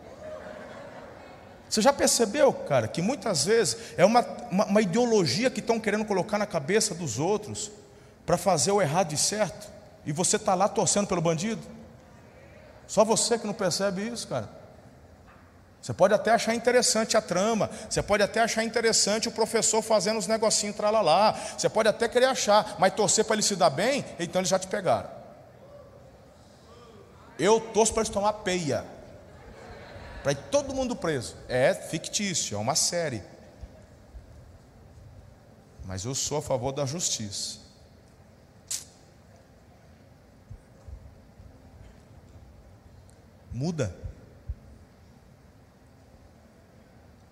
[1.69, 6.05] Você já percebeu, cara, que muitas vezes é uma, uma, uma ideologia que estão querendo
[6.05, 7.69] colocar na cabeça dos outros
[8.25, 9.76] para fazer o errado e certo?
[10.07, 11.61] E você está lá torcendo pelo bandido?
[12.87, 14.49] Só você que não percebe isso, cara.
[15.81, 20.17] Você pode até achar interessante a trama, você pode até achar interessante o professor fazendo
[20.17, 24.05] os negocinhos tralalá, você pode até querer achar, mas torcer para ele se dar bem,
[24.17, 25.09] então eles já te pegaram.
[27.37, 28.85] Eu torço para eles tomar peia,
[30.23, 31.35] para ir todo mundo preso.
[31.49, 33.21] É fictício, é uma série.
[35.85, 37.66] Mas eu sou a favor da justiça.
[43.57, 43.91] Muda.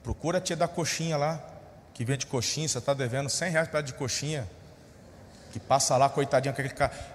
[0.02, 1.40] Procura a tia da coxinha lá,
[1.94, 4.50] que vende coxinha, você está devendo 100 reais para de coxinha,
[5.52, 6.56] que passa lá, coitadinha,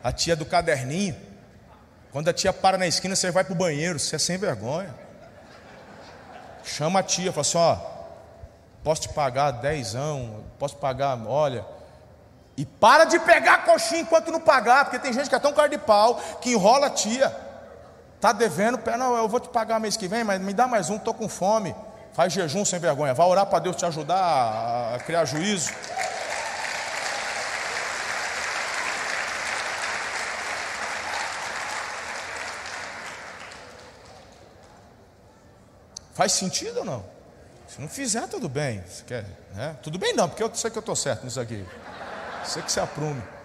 [0.05, 1.17] a tia do caderninho.
[2.13, 4.95] Quando a tia para na esquina, você vai para o banheiro, você é sem vergonha.
[6.63, 7.77] Chama a tia, fala assim: ó,
[8.85, 11.65] posso te pagar dezão, posso pagar, olha.
[12.57, 15.53] E para de pegar a coxinha enquanto não pagar, porque tem gente que é tão
[15.53, 17.50] cara de pau que enrola a tia.
[18.21, 20.97] Está devendo, não, eu vou te pagar mês que vem, mas me dá mais um,
[20.97, 21.75] estou com fome.
[22.13, 23.15] Faz jejum sem vergonha.
[23.15, 25.73] Vai orar para Deus te ajudar a criar juízo.
[36.13, 37.03] Faz sentido ou não?
[37.67, 38.85] Se não fizer, tudo bem.
[38.87, 39.79] Você quer, né?
[39.83, 41.67] Tudo bem não, porque eu sei que eu estou certo nisso aqui.
[42.45, 43.40] Sei que se aprume.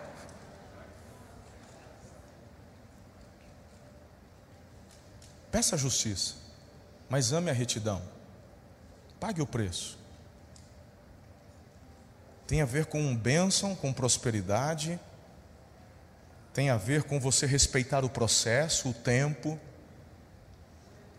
[5.55, 6.33] Peça a justiça,
[7.07, 8.01] mas ame a retidão.
[9.21, 9.97] Pague o preço.
[12.45, 14.99] Tem a ver com bênção, com prosperidade,
[16.53, 19.57] tem a ver com você respeitar o processo, o tempo.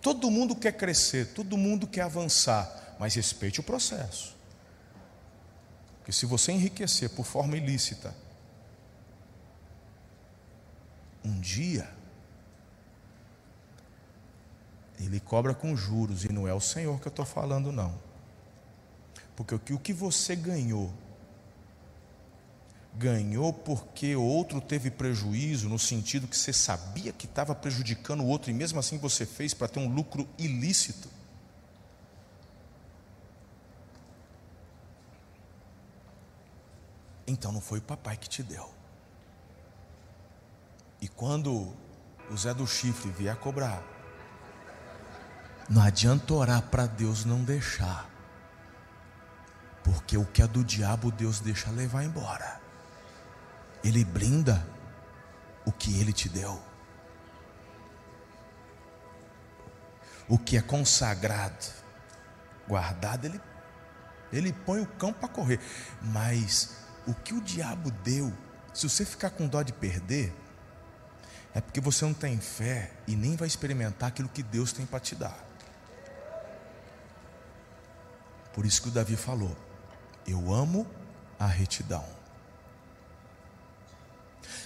[0.03, 4.37] Todo mundo quer crescer, todo mundo quer avançar, mas respeite o processo.
[6.01, 8.14] Porque se você enriquecer por forma ilícita,
[11.24, 11.95] um dia
[14.99, 17.94] ele cobra com juros e não é o Senhor que eu estou falando, não.
[19.34, 20.92] Porque o que você ganhou,
[22.94, 28.51] ganhou porque outro teve prejuízo, no sentido que você sabia que estava prejudicando o outro
[28.51, 31.11] e mesmo assim você fez para ter um lucro ilícito.
[37.26, 38.70] Então não foi o papai que te deu.
[41.01, 41.74] E quando
[42.30, 43.95] o Zé do Chifre vier cobrar,
[45.68, 48.08] não adianta orar para Deus não deixar.
[49.82, 52.60] Porque o que é do diabo, Deus deixa levar embora.
[53.82, 54.66] Ele brinda
[55.64, 56.60] o que ele te deu.
[60.28, 61.66] O que é consagrado,
[62.66, 63.40] guardado, ele,
[64.32, 65.60] ele põe o cão para correr.
[66.02, 68.32] Mas o que o diabo deu,
[68.74, 70.34] se você ficar com dó de perder,
[71.54, 75.00] é porque você não tem fé e nem vai experimentar aquilo que Deus tem para
[75.00, 75.46] te dar.
[78.57, 79.54] Por isso que o Davi falou:
[80.26, 80.86] Eu amo
[81.38, 82.04] a retidão.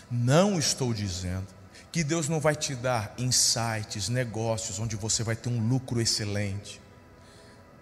[0.08, 1.48] Não estou dizendo
[1.90, 6.80] que Deus não vai te dar insights, negócios onde você vai ter um lucro excelente.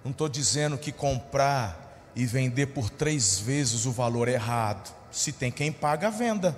[0.03, 4.91] Não estou dizendo que comprar e vender por três vezes o valor errado.
[5.13, 6.57] Se tem quem paga a venda.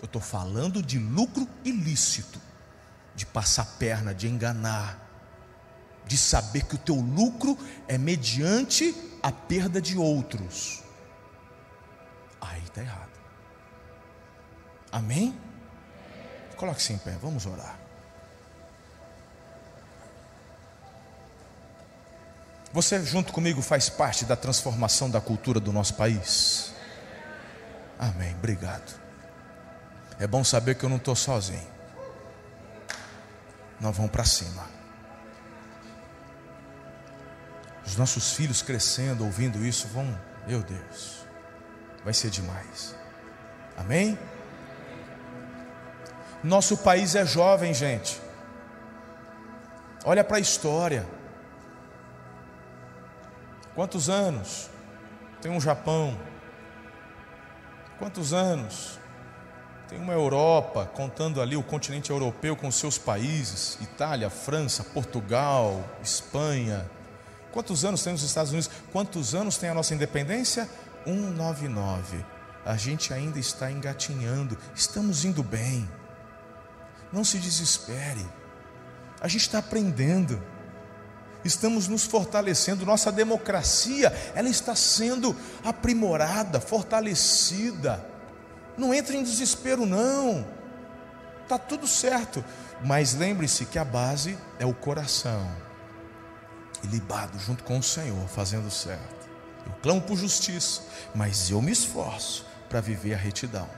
[0.00, 2.40] Eu estou falando de lucro ilícito,
[3.14, 5.09] de passar perna, de enganar,
[6.06, 10.82] de saber que o teu lucro é mediante a perda de outros.
[12.40, 13.10] Aí está errado.
[14.90, 15.38] Amém?
[16.56, 17.78] Coloque-se em pé, vamos orar.
[22.72, 26.72] Você, junto comigo, faz parte da transformação da cultura do nosso país?
[27.98, 28.98] Amém, obrigado.
[30.18, 31.66] É bom saber que eu não estou sozinho.
[33.80, 34.79] Nós vamos para cima.
[37.84, 41.26] Os nossos filhos crescendo, ouvindo isso, vão, meu Deus,
[42.04, 42.94] vai ser demais.
[43.76, 44.18] Amém?
[46.42, 48.20] Nosso país é jovem, gente.
[50.04, 51.06] Olha para a história.
[53.74, 54.70] Quantos anos
[55.40, 56.18] tem um Japão?
[57.98, 58.98] Quantos anos
[59.88, 66.88] tem uma Europa, contando ali o continente europeu com seus países, Itália, França, Portugal, Espanha.
[67.52, 68.70] Quantos anos tem os Estados Unidos?
[68.92, 70.68] Quantos anos tem a nossa independência?
[71.04, 72.24] 199.
[72.64, 75.88] A gente ainda está engatinhando, estamos indo bem.
[77.12, 78.26] Não se desespere.
[79.20, 80.40] A gente está aprendendo.
[81.42, 85.34] Estamos nos fortalecendo, nossa democracia, ela está sendo
[85.64, 88.04] aprimorada, fortalecida.
[88.76, 90.46] Não entre em desespero não.
[91.48, 92.44] Tá tudo certo,
[92.84, 95.50] mas lembre-se que a base é o coração.
[96.82, 99.28] E libado junto com o Senhor, fazendo certo.
[99.66, 100.82] Eu clamo por justiça,
[101.14, 103.68] mas eu me esforço para viver a retidão.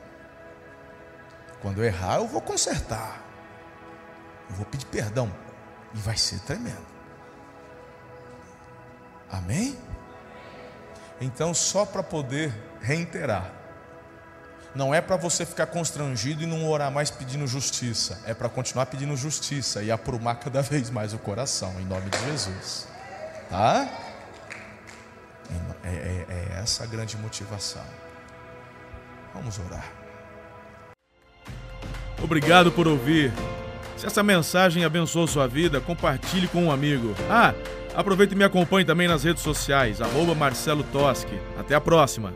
[1.61, 3.23] Quando eu errar, eu vou consertar.
[4.51, 5.33] Eu vou pedir perdão.
[5.95, 6.87] E vai ser tremendo.
[9.31, 9.79] Amém?
[11.21, 13.51] Então, só para poder reiterar,
[14.75, 18.87] não é para você ficar constrangido e não orar mais pedindo justiça, é para continuar
[18.87, 22.89] pedindo justiça e aprumar cada vez mais o coração, em nome de Jesus,
[23.53, 23.87] tá?
[25.85, 27.85] É, é, é essa a grande motivação.
[29.35, 29.93] Vamos orar.
[32.23, 33.33] Obrigado por ouvir.
[33.97, 37.15] Se essa mensagem abençoou sua vida, compartilhe com um amigo.
[37.29, 37.53] Ah,
[37.95, 41.39] aproveite e me acompanhe também nas redes sociais, arroba Marcelo Toschi.
[41.59, 42.33] Até a próxima!